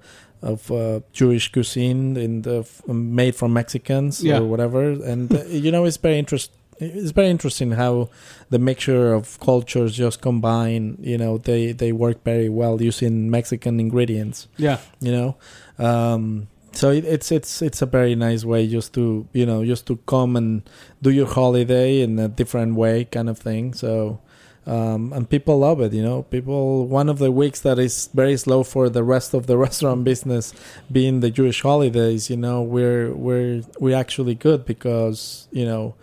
of 0.54 0.72
uh, 0.72 1.00
Jewish 1.12 1.52
cuisine 1.52 2.18
in 2.18 2.42
the 2.42 2.60
f- 2.62 2.88
made 2.88 3.36
from 3.36 3.54
Mexicans 3.54 4.24
Yeah. 4.24 4.40
or 4.40 4.46
whatever, 4.46 4.82
and 4.92 5.32
uh, 5.34 5.44
you 5.46 5.72
know 5.72 5.86
it's 5.86 5.98
very 5.98 6.18
interest. 6.18 6.52
It's 6.94 7.12
very 7.12 7.30
interesting 7.30 7.72
how 7.72 8.10
the 8.50 8.60
mixture 8.60 9.14
of 9.14 9.40
cultures 9.40 9.96
just 9.96 10.22
combine. 10.22 10.98
You 11.02 11.18
know, 11.18 11.38
they 11.38 11.72
they 11.72 11.92
work 11.92 12.24
very 12.24 12.50
well 12.50 12.82
using 12.82 13.30
Mexican 13.30 13.80
ingredients 13.80 14.48
Yeah. 14.58 14.78
you 15.02 15.12
know 15.12 15.36
um 15.80 16.48
so 16.72 16.90
it, 16.92 17.04
it's 17.06 17.32
it's 17.32 17.62
it's 17.62 17.82
a 17.82 17.86
very 17.86 18.16
nice 18.16 18.44
way 18.46 18.68
just 18.68 18.94
to 18.94 19.28
you 19.34 19.46
know 19.46 19.66
just 19.66 19.86
to 19.88 19.98
come 20.06 20.36
and 20.36 20.62
do 21.02 21.10
your 21.10 21.28
holiday 21.28 22.02
in 22.02 22.18
a 22.20 22.28
different 22.28 22.76
way 22.76 23.06
kind 23.06 23.30
of 23.30 23.38
thing 23.40 23.74
so 23.74 24.20
um 24.66 25.12
and 25.14 25.30
people 25.30 25.58
love 25.60 25.82
it 25.82 25.92
you 25.94 26.02
know 26.02 26.24
people 26.24 26.88
one 26.88 27.10
of 27.10 27.18
the 27.20 27.32
weeks 27.32 27.60
that 27.62 27.78
is 27.80 28.10
very 28.14 28.38
slow 28.38 28.64
for 28.64 28.88
the 28.90 29.04
rest 29.04 29.34
of 29.34 29.46
the 29.48 29.58
restaurant 29.68 30.04
business 30.04 30.54
being 30.92 31.20
the 31.22 31.30
jewish 31.32 31.62
holidays 31.62 32.30
you 32.30 32.38
know 32.38 32.62
we're 32.62 33.12
we're 33.14 33.62
we're 33.80 33.96
actually 33.98 34.36
good 34.36 34.64
because 34.66 35.48
you 35.52 35.66
know 35.66 35.94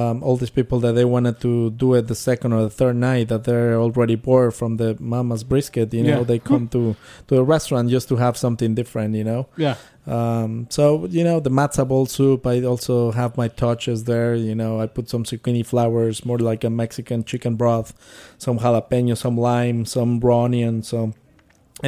um, 0.00 0.16
all 0.26 0.36
these 0.42 0.54
people 0.58 0.78
that 0.84 0.92
they 0.98 1.04
wanted 1.14 1.36
to 1.46 1.52
do 1.82 1.88
it 1.98 2.04
the 2.12 2.14
second 2.28 2.50
or 2.56 2.62
the 2.68 2.74
third 2.80 2.96
night 3.10 3.26
that 3.32 3.42
they're 3.46 3.76
already 3.86 4.16
bored 4.26 4.52
from 4.60 4.70
the 4.82 4.90
mama's 5.12 5.42
brisket 5.52 5.88
you 5.98 6.02
know 6.08 6.18
Yeah. 6.20 6.24
they 6.30 6.38
come 6.50 6.64
to 6.74 6.82
to 7.28 7.32
a 7.42 7.44
restaurant 7.54 7.86
just 7.96 8.06
to 8.10 8.16
have 8.24 8.34
something 8.44 8.70
different 8.80 9.10
you 9.20 9.24
know 9.30 9.42
Yeah. 9.66 9.76
um, 10.16 10.50
so 10.76 11.06
you 11.16 11.24
know 11.28 11.38
the 11.46 11.50
matzo 11.58 11.84
ball 11.90 12.06
soup 12.16 12.40
i 12.46 12.56
also 12.72 12.94
have 13.20 13.32
my 13.42 13.48
touches 13.64 13.98
there 14.12 14.32
you 14.48 14.54
know 14.60 14.72
i 14.82 14.86
put 14.96 15.08
some 15.12 15.24
zucchini 15.28 15.64
flowers 15.72 16.16
more 16.28 16.38
like 16.50 16.62
a 16.64 16.70
mexican 16.82 17.20
chicken 17.30 17.52
broth 17.60 17.90
some 18.44 18.56
jalapeno 18.64 19.14
some 19.24 19.36
lime 19.50 19.78
some 19.94 20.10
raw 20.28 20.42
onion 20.44 20.82
some 20.92 21.10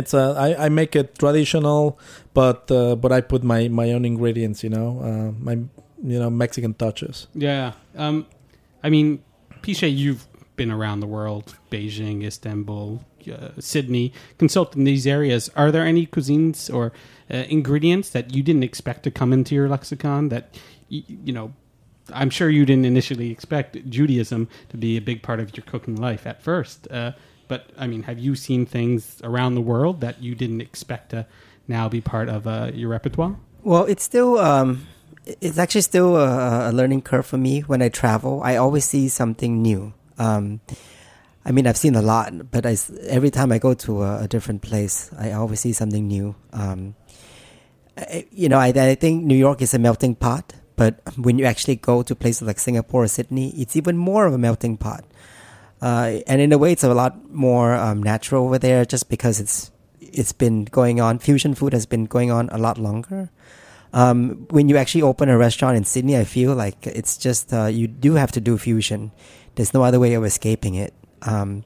it's 0.01 0.15
a 0.15 0.25
I, 0.47 0.67
I 0.67 0.69
make 0.81 0.93
it 1.01 1.09
traditional 1.23 1.99
but 2.41 2.61
uh, 2.71 2.95
but 3.03 3.11
i 3.13 3.21
put 3.33 3.43
my 3.53 3.61
my 3.81 3.87
own 3.95 4.05
ingredients 4.13 4.59
you 4.65 4.71
know 4.77 4.89
uh, 5.09 5.29
my 5.49 5.57
you 6.03 6.19
know 6.19 6.31
mexican 6.31 6.75
touches 6.75 7.27
Yeah. 7.35 7.73
Um, 7.97 8.27
I 8.83 8.91
mean, 8.91 9.23
Pichet, 9.63 9.89
you've 9.89 10.27
been 10.57 10.71
around 10.71 11.01
the 11.01 11.07
world 11.07 11.57
Beijing, 11.71 12.25
Istanbul, 12.25 13.05
uh, 13.31 13.49
Sydney, 13.59 14.13
consult 14.39 14.77
in 14.77 14.85
these 14.85 15.07
areas. 15.07 15.51
Are 15.57 15.71
there 15.71 15.85
any 15.85 16.07
cuisines 16.07 16.73
or 16.73 16.93
uh, 17.31 17.45
ingredients 17.49 18.11
that 18.11 18.35
you 18.35 18.43
didn't 18.43 18.63
expect 18.63 19.03
to 19.05 19.11
come 19.11 19.33
into 19.33 19.55
your 19.55 19.69
lexicon 19.69 20.29
that, 20.31 20.59
you, 20.89 21.03
you 21.07 21.33
know, 21.33 21.53
I'm 22.13 22.31
sure 22.31 22.51
you 22.51 22.67
didn't 22.67 22.87
initially 22.87 23.31
expect 23.31 23.89
Judaism 23.89 24.49
to 24.71 24.77
be 24.77 24.97
a 24.97 25.01
big 25.01 25.23
part 25.23 25.39
of 25.41 25.57
your 25.57 25.65
cooking 25.65 25.97
life 25.97 26.27
at 26.27 26.43
first. 26.43 26.89
Uh, 26.91 27.13
but, 27.47 27.71
I 27.77 27.87
mean, 27.87 28.05
have 28.05 28.19
you 28.19 28.35
seen 28.35 28.67
things 28.67 29.21
around 29.23 29.55
the 29.55 29.61
world 29.61 30.01
that 30.01 30.23
you 30.23 30.35
didn't 30.35 30.61
expect 30.61 31.11
to 31.11 31.27
now 31.69 31.89
be 31.89 32.01
part 32.01 32.29
of 32.29 32.47
uh, 32.47 32.71
your 32.75 32.89
repertoire? 32.89 33.37
Well, 33.63 33.85
it's 33.85 34.03
still 34.03 34.39
um, 34.39 34.87
it's 35.27 35.59
actually 35.59 35.83
still 35.83 36.17
a, 36.17 36.71
a 36.71 36.73
learning 36.73 37.03
curve 37.03 37.27
for 37.27 37.39
me 37.39 37.61
when 37.61 37.83
I 37.83 37.89
travel. 37.89 38.41
I 38.43 38.57
always 38.57 38.85
see 38.85 39.09
something 39.09 39.63
new. 39.63 39.93
Um, 40.19 40.61
I 41.45 41.53
mean, 41.53 41.67
I've 41.67 41.77
seen 41.77 41.95
a 41.95 42.03
lot, 42.03 42.51
but 42.51 42.67
I 42.67 42.77
every 43.09 43.31
time 43.31 43.53
I 43.53 43.59
go 43.59 43.75
to 43.75 44.03
a, 44.03 44.25
a 44.25 44.29
different 44.29 44.63
place, 44.63 45.11
I 45.19 45.33
always 45.33 45.61
see 45.61 45.73
something 45.73 46.07
new. 46.07 46.35
Um, 46.53 46.95
I, 47.97 48.27
you 48.31 48.49
know, 48.49 48.59
I, 48.59 48.69
I 48.69 48.95
think 48.95 49.25
New 49.25 49.37
York 49.37 49.63
is 49.63 49.73
a 49.73 49.79
melting 49.79 50.15
pot, 50.15 50.53
but 50.77 51.01
when 51.17 51.39
you 51.39 51.45
actually 51.45 51.77
go 51.77 52.03
to 52.03 52.15
places 52.15 52.43
like 52.43 52.59
Singapore 52.59 53.05
or 53.05 53.09
Sydney, 53.09 53.51
it's 53.51 53.77
even 53.77 53.97
more 53.97 54.27
of 54.27 54.35
a 54.35 54.39
melting 54.39 54.77
pot. 54.77 55.05
Uh, 55.81 56.21
and 56.27 56.43
in 56.43 56.53
a 56.53 56.59
way, 56.59 56.73
it's 56.73 56.85
a 56.85 56.93
lot 56.93 57.31
more 57.31 57.75
um, 57.75 58.03
natural 58.03 58.45
over 58.45 58.59
there, 58.59 58.85
just 58.85 59.09
because 59.09 59.41
it's 59.41 59.71
it's 60.01 60.33
been 60.33 60.65
going 60.65 61.01
on. 61.01 61.19
Fusion 61.19 61.55
food 61.55 61.73
has 61.73 61.87
been 61.87 62.05
going 62.05 62.31
on 62.31 62.49
a 62.51 62.59
lot 62.59 62.77
longer. 62.77 63.31
Um, 63.93 64.47
when 64.51 64.69
you 64.69 64.77
actually 64.77 65.03
open 65.03 65.29
a 65.29 65.37
restaurant 65.37 65.77
in 65.77 65.85
Sydney, 65.85 66.17
I 66.17 66.25
feel 66.25 66.55
like 66.55 66.87
it's 66.87 67.17
just 67.17 67.53
uh, 67.53 67.67
you 67.67 67.89
do 67.89 68.15
have 68.15 68.33
to 68.33 68.41
do 68.41 68.57
fusion. 68.57 69.11
There's 69.57 69.75
no 69.75 69.83
other 69.83 69.99
way 69.99 70.15
of 70.15 70.25
escaping 70.25 70.75
it. 70.75 70.95
Um, 71.23 71.65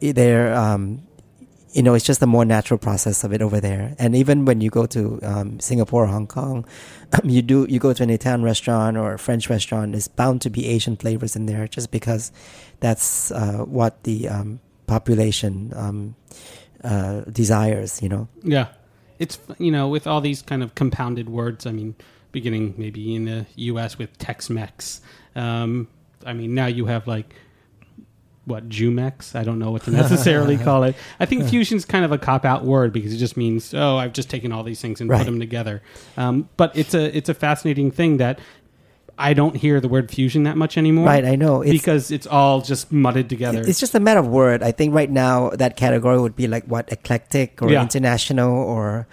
there, 0.00 0.54
um, 0.54 1.02
you 1.72 1.82
know, 1.82 1.94
it's 1.94 2.04
just 2.04 2.22
a 2.22 2.26
more 2.26 2.44
natural 2.44 2.78
process 2.78 3.22
of 3.24 3.32
it 3.32 3.42
over 3.42 3.60
there. 3.60 3.94
And 3.98 4.16
even 4.16 4.44
when 4.44 4.60
you 4.60 4.70
go 4.70 4.86
to 4.86 5.20
um, 5.22 5.60
Singapore 5.60 6.04
or 6.04 6.06
Hong 6.06 6.26
Kong, 6.26 6.66
you 7.24 7.42
do 7.42 7.66
you 7.68 7.78
go 7.78 7.92
to 7.92 8.02
an 8.02 8.10
Italian 8.10 8.42
restaurant 8.42 8.96
or 8.96 9.14
a 9.14 9.18
French 9.18 9.50
restaurant, 9.50 9.92
there's 9.92 10.08
bound 10.08 10.40
to 10.42 10.50
be 10.50 10.66
Asian 10.66 10.96
flavors 10.96 11.36
in 11.36 11.46
there, 11.46 11.68
just 11.68 11.90
because 11.90 12.32
that's 12.80 13.30
uh, 13.32 13.64
what 13.64 14.02
the 14.04 14.28
um, 14.28 14.60
population 14.86 15.72
um, 15.76 16.14
uh, 16.82 17.20
desires. 17.22 18.02
You 18.02 18.08
know. 18.08 18.28
Yeah. 18.42 18.68
It's, 19.20 19.38
you 19.58 19.70
know, 19.70 19.86
with 19.86 20.08
all 20.08 20.20
these 20.20 20.42
kind 20.42 20.64
of 20.64 20.74
compounded 20.74 21.28
words, 21.28 21.66
I 21.66 21.70
mean, 21.70 21.94
beginning 22.32 22.74
maybe 22.76 23.14
in 23.14 23.26
the 23.26 23.46
US 23.56 23.98
with 23.98 24.16
Tex 24.18 24.50
Mex. 24.50 25.00
Um, 25.36 25.86
I 26.26 26.32
mean, 26.32 26.54
now 26.54 26.66
you 26.66 26.86
have 26.86 27.06
like, 27.06 27.34
what, 28.46 28.68
Jumex? 28.68 29.36
I 29.36 29.44
don't 29.44 29.58
know 29.58 29.70
what 29.70 29.84
to 29.84 29.90
necessarily 30.02 30.56
call 30.56 30.82
it. 30.84 30.96
I 31.20 31.26
think 31.26 31.48
fusion's 31.48 31.84
kind 31.84 32.04
of 32.04 32.12
a 32.12 32.18
cop 32.18 32.44
out 32.44 32.64
word 32.64 32.92
because 32.92 33.12
it 33.12 33.18
just 33.18 33.36
means, 33.36 33.74
oh, 33.74 33.96
I've 33.96 34.12
just 34.12 34.28
taken 34.28 34.50
all 34.50 34.64
these 34.64 34.80
things 34.80 35.00
and 35.00 35.08
put 35.08 35.24
them 35.24 35.38
together. 35.38 35.82
Um, 36.16 36.48
but 36.56 36.76
it's 36.76 36.94
a, 36.94 37.16
it's 37.16 37.28
a 37.28 37.34
fascinating 37.34 37.90
thing 37.90 38.16
that 38.16 38.40
I 39.20 39.34
don't 39.34 39.54
hear 39.56 39.80
the 39.80 39.88
word 39.88 40.10
fusion 40.10 40.44
that 40.44 40.56
much 40.56 40.76
anymore. 40.78 41.06
Right, 41.06 41.24
I 41.24 41.36
know. 41.36 41.62
It's, 41.62 41.72
because 41.72 42.10
it's 42.10 42.26
all 42.26 42.60
just 42.62 42.90
mudded 42.90 43.28
together. 43.28 43.60
It's 43.66 43.78
just 43.80 43.94
a 43.94 44.00
matter 44.00 44.20
of 44.20 44.28
word. 44.28 44.62
I 44.62 44.72
think 44.72 44.94
right 44.94 45.10
now 45.10 45.50
that 45.50 45.76
category 45.76 46.18
would 46.18 46.34
be 46.36 46.46
like 46.48 46.64
what 46.64 46.90
eclectic 46.90 47.60
or 47.62 47.70
Yeah. 47.70 47.82
international 47.82 48.50
or 48.52 49.06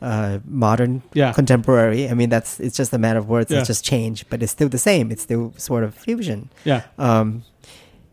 uh, 0.00 0.38
modern, 0.46 1.02
Yeah. 1.12 1.32
contemporary. 1.32 2.08
I 2.08 2.14
mean, 2.14 2.28
that's 2.30 2.60
it's 2.60 2.76
just 2.76 2.92
a 2.92 2.98
matter 2.98 3.18
of 3.18 3.28
words. 3.28 3.50
Yeah. 3.50 3.58
It's 3.58 3.66
just 3.66 3.84
change, 3.84 4.24
but 4.30 4.42
it's 4.42 4.52
still 4.52 4.68
the 4.68 4.78
same. 4.78 5.10
It's 5.10 5.22
still 5.22 5.52
sort 5.56 5.82
of 5.84 5.94
fusion. 5.94 6.50
yeah. 6.64 6.82
Um, 6.98 7.42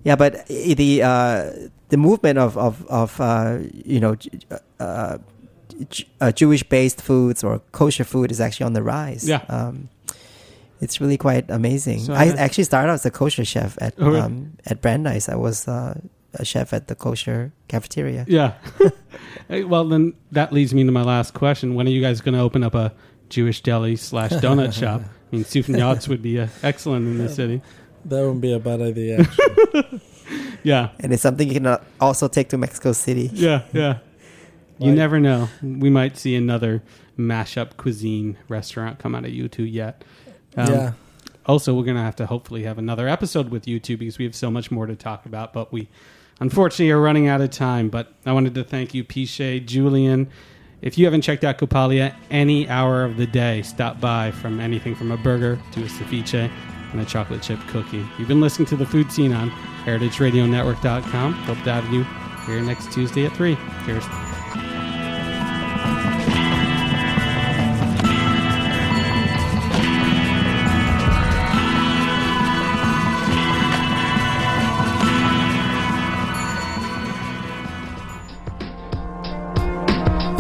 yeah, 0.04 0.16
but 0.16 0.46
the 0.48 1.02
uh, 1.04 1.52
the 1.90 1.98
movement 1.98 2.38
of 2.40 2.58
of 2.58 2.86
of 2.90 3.20
uh, 3.22 3.58
you 3.86 4.00
know 4.00 4.16
uh, 4.80 5.18
uh, 6.22 6.32
Jewish 6.32 6.64
based 6.64 7.02
foods 7.02 7.44
or 7.44 7.62
kosher 7.72 8.04
food 8.04 8.32
is 8.32 8.40
actually 8.40 8.66
on 8.66 8.74
the 8.74 8.84
rise. 8.84 9.28
Yeah. 9.28 9.42
Um, 9.50 9.90
it's 10.82 11.00
really 11.02 11.18
quite 11.18 11.50
amazing. 11.50 12.00
So 12.00 12.14
I 12.14 12.26
I- 12.26 12.36
actually 12.38 12.66
started 12.66 12.90
out 12.92 12.96
as 12.96 13.06
a 13.06 13.12
kosher 13.12 13.46
chef 13.46 13.78
at 13.82 13.94
Oh, 13.98 14.08
really? 14.08 14.20
um, 14.22 14.54
at 14.66 14.82
Brandeis. 14.82 15.30
I 15.30 15.36
was 15.36 15.68
uh, 15.68 16.00
a 16.34 16.46
chef 16.46 16.74
at 16.74 16.88
the 16.88 16.96
kosher 16.96 17.52
cafeteria. 17.68 18.26
Yeah. 18.28 18.54
Hey, 19.48 19.64
well, 19.64 19.86
then 19.88 20.14
that 20.32 20.52
leads 20.52 20.74
me 20.74 20.84
to 20.86 20.92
my 20.92 21.04
last 21.04 21.34
question. 21.36 21.76
When 21.76 21.86
are 21.88 21.92
you 21.92 22.02
guys 22.02 22.20
going 22.20 22.34
to 22.34 22.42
open 22.42 22.64
up 22.64 22.74
a 22.74 22.92
Jewish 23.30 23.62
deli 23.62 23.96
slash 23.96 24.32
donut 24.32 24.74
shop? 24.80 25.02
I 25.04 25.36
mean, 25.36 25.44
Sufan 25.46 26.08
would 26.08 26.22
be 26.24 26.40
uh, 26.40 26.48
excellent 26.64 27.06
in 27.06 27.18
the 27.20 27.30
city. 27.30 27.62
that 28.06 28.22
wouldn't 28.22 28.42
be 28.42 28.54
a 28.54 28.60
bad 28.60 28.82
idea 28.82 29.20
actually. 29.22 30.02
Yeah. 30.64 30.90
And 31.00 31.14
it's 31.14 31.22
something 31.22 31.48
you 31.48 31.54
can 31.54 31.68
uh, 31.68 31.84
also 32.02 32.28
take 32.28 32.50
to 32.50 32.58
Mexico 32.58 32.92
City. 32.94 33.30
Yeah. 33.34 33.62
Yeah. 33.72 34.00
You 34.80 34.90
Right. 34.90 34.98
never 34.98 35.20
know. 35.20 35.48
We 35.62 35.90
might 35.92 36.18
see 36.18 36.36
another 36.36 36.82
mashup 37.18 37.78
cuisine 37.78 38.38
restaurant 38.50 38.98
come 39.00 39.14
out 39.14 39.26
of 39.26 39.32
you 39.32 39.48
two 39.48 39.64
yet. 39.66 40.04
Um, 40.58 40.72
yeah 40.72 40.94
Also, 41.48 41.74
we're 41.76 41.84
going 41.84 41.98
to 41.98 42.04
have 42.04 42.16
to 42.18 42.26
hopefully 42.26 42.64
have 42.64 42.78
another 42.78 43.08
episode 43.08 43.50
with 43.50 43.68
you 43.68 43.80
two 43.80 43.98
because 43.98 44.18
we 44.18 44.26
have 44.26 44.36
so 44.36 44.50
much 44.50 44.72
more 44.72 44.88
to 44.88 44.96
talk 44.96 45.26
about. 45.26 45.54
But 45.54 45.72
we 45.72 45.88
unfortunately 46.40 46.92
are 46.92 47.00
running 47.00 47.28
out 47.28 47.42
of 47.42 47.52
time. 47.52 47.90
But 47.90 48.12
I 48.26 48.32
wanted 48.34 48.56
to 48.56 48.64
thank 48.64 48.94
you, 48.94 49.04
Pichet, 49.04 49.62
Julian. 49.62 50.30
If 50.82 50.98
you 50.98 51.06
haven't 51.06 51.22
checked 51.22 51.44
out 51.44 51.58
Coppelia 51.58 52.16
any 52.30 52.68
hour 52.68 53.04
of 53.04 53.18
the 53.18 53.28
day, 53.28 53.62
stop 53.62 54.00
by 54.00 54.32
from 54.32 54.60
anything 54.60 54.96
from 54.96 55.12
a 55.12 55.18
burger 55.18 55.60
to 55.74 55.82
a 55.82 55.86
ceviche 55.86 56.50
and 56.92 57.02
a 57.02 57.06
chocolate 57.06 57.42
chip 57.42 57.60
cookie. 57.68 58.06
You've 58.18 58.28
been 58.28 58.42
listening 58.42 58.68
to 58.68 58.76
The 58.76 58.86
Food 58.86 59.12
Seen 59.12 59.34
on 59.34 59.50
heritageradionetwork.com. 59.86 61.34
Hope 61.34 61.64
to 61.64 61.74
have 61.74 61.92
you 61.94 62.04
here 62.46 62.62
next 62.62 62.92
Tuesday 62.92 63.26
at 63.26 63.36
3. 63.36 63.58
Cheers. 63.86 64.45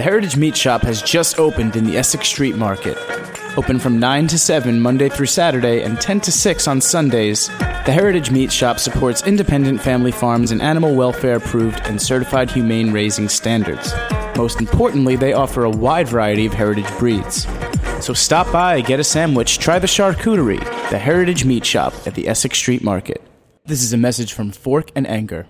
The 0.00 0.04
Heritage 0.04 0.38
Meat 0.38 0.56
Shop 0.56 0.80
has 0.84 1.02
just 1.02 1.38
opened 1.38 1.76
in 1.76 1.84
the 1.84 1.98
Essex 1.98 2.26
Street 2.26 2.56
Market. 2.56 2.96
Open 3.58 3.78
from 3.78 4.00
9 4.00 4.28
to 4.28 4.38
7 4.38 4.80
Monday 4.80 5.10
through 5.10 5.26
Saturday 5.26 5.82
and 5.82 6.00
10 6.00 6.20
to 6.22 6.32
6 6.32 6.66
on 6.66 6.80
Sundays, 6.80 7.48
the 7.48 7.92
Heritage 7.92 8.30
Meat 8.30 8.50
Shop 8.50 8.78
supports 8.78 9.26
independent 9.26 9.78
family 9.82 10.10
farms 10.10 10.52
and 10.52 10.62
animal 10.62 10.94
welfare 10.94 11.36
approved 11.36 11.82
and 11.84 12.00
certified 12.00 12.50
humane 12.50 12.94
raising 12.94 13.28
standards. 13.28 13.92
Most 14.38 14.58
importantly, 14.58 15.16
they 15.16 15.34
offer 15.34 15.64
a 15.64 15.70
wide 15.70 16.08
variety 16.08 16.46
of 16.46 16.54
heritage 16.54 16.90
breeds. 16.98 17.46
So 18.02 18.14
stop 18.14 18.50
by, 18.50 18.80
get 18.80 19.00
a 19.00 19.04
sandwich, 19.04 19.58
try 19.58 19.78
the 19.78 19.86
charcuterie, 19.86 20.64
the 20.88 20.98
Heritage 20.98 21.44
Meat 21.44 21.66
Shop 21.66 21.92
at 22.06 22.14
the 22.14 22.26
Essex 22.26 22.56
Street 22.56 22.82
Market. 22.82 23.20
This 23.66 23.82
is 23.82 23.92
a 23.92 23.98
message 23.98 24.32
from 24.32 24.50
Fork 24.50 24.92
and 24.96 25.06
Anchor. 25.06 25.46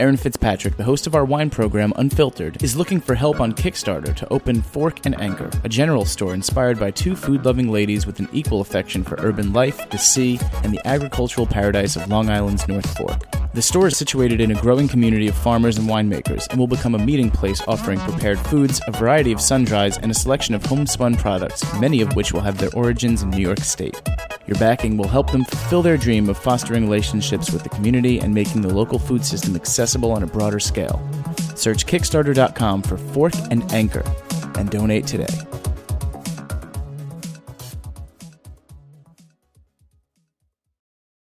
Aaron 0.00 0.16
Fitzpatrick, 0.16 0.76
the 0.76 0.82
host 0.82 1.06
of 1.06 1.14
our 1.14 1.24
wine 1.24 1.50
program 1.50 1.92
Unfiltered, 1.94 2.60
is 2.64 2.74
looking 2.74 3.00
for 3.00 3.14
help 3.14 3.40
on 3.40 3.52
Kickstarter 3.52 4.12
to 4.16 4.32
open 4.32 4.60
Fork 4.60 5.06
and 5.06 5.18
Anchor, 5.20 5.48
a 5.62 5.68
general 5.68 6.04
store 6.04 6.34
inspired 6.34 6.80
by 6.80 6.90
two 6.90 7.14
food 7.14 7.44
loving 7.44 7.70
ladies 7.70 8.04
with 8.04 8.18
an 8.18 8.28
equal 8.32 8.60
affection 8.60 9.04
for 9.04 9.14
urban 9.20 9.52
life, 9.52 9.88
the 9.90 9.96
sea, 9.96 10.40
and 10.64 10.72
the 10.72 10.84
agricultural 10.84 11.46
paradise 11.46 11.94
of 11.94 12.08
Long 12.08 12.28
Island's 12.28 12.66
North 12.66 12.98
Fork. 12.98 13.22
The 13.54 13.62
store 13.62 13.86
is 13.86 13.96
situated 13.96 14.40
in 14.40 14.50
a 14.50 14.60
growing 14.60 14.88
community 14.88 15.28
of 15.28 15.36
farmers 15.36 15.78
and 15.78 15.88
winemakers 15.88 16.48
and 16.50 16.58
will 16.58 16.66
become 16.66 16.96
a 16.96 16.98
meeting 16.98 17.30
place 17.30 17.62
offering 17.68 18.00
prepared 18.00 18.40
foods, 18.40 18.80
a 18.88 18.90
variety 18.90 19.30
of 19.30 19.40
sun 19.40 19.64
dries, 19.64 19.96
and 19.98 20.10
a 20.10 20.14
selection 20.14 20.56
of 20.56 20.66
homespun 20.66 21.14
products, 21.14 21.62
many 21.78 22.00
of 22.00 22.16
which 22.16 22.32
will 22.32 22.40
have 22.40 22.58
their 22.58 22.74
origins 22.74 23.22
in 23.22 23.30
New 23.30 23.38
York 23.38 23.60
State. 23.60 24.02
Your 24.46 24.58
backing 24.58 24.96
will 24.96 25.08
help 25.08 25.30
them 25.32 25.44
fulfill 25.44 25.82
their 25.82 25.96
dream 25.96 26.28
of 26.28 26.36
fostering 26.36 26.84
relationships 26.84 27.50
with 27.50 27.62
the 27.62 27.70
community 27.70 28.20
and 28.20 28.34
making 28.34 28.60
the 28.60 28.72
local 28.72 28.98
food 28.98 29.24
system 29.24 29.56
accessible 29.56 30.12
on 30.12 30.22
a 30.22 30.26
broader 30.26 30.60
scale. 30.60 31.02
Search 31.54 31.86
Kickstarter.com 31.86 32.82
for 32.82 32.96
Fork 32.98 33.34
and 33.50 33.70
Anchor 33.72 34.04
and 34.56 34.70
donate 34.70 35.06
today. 35.06 35.73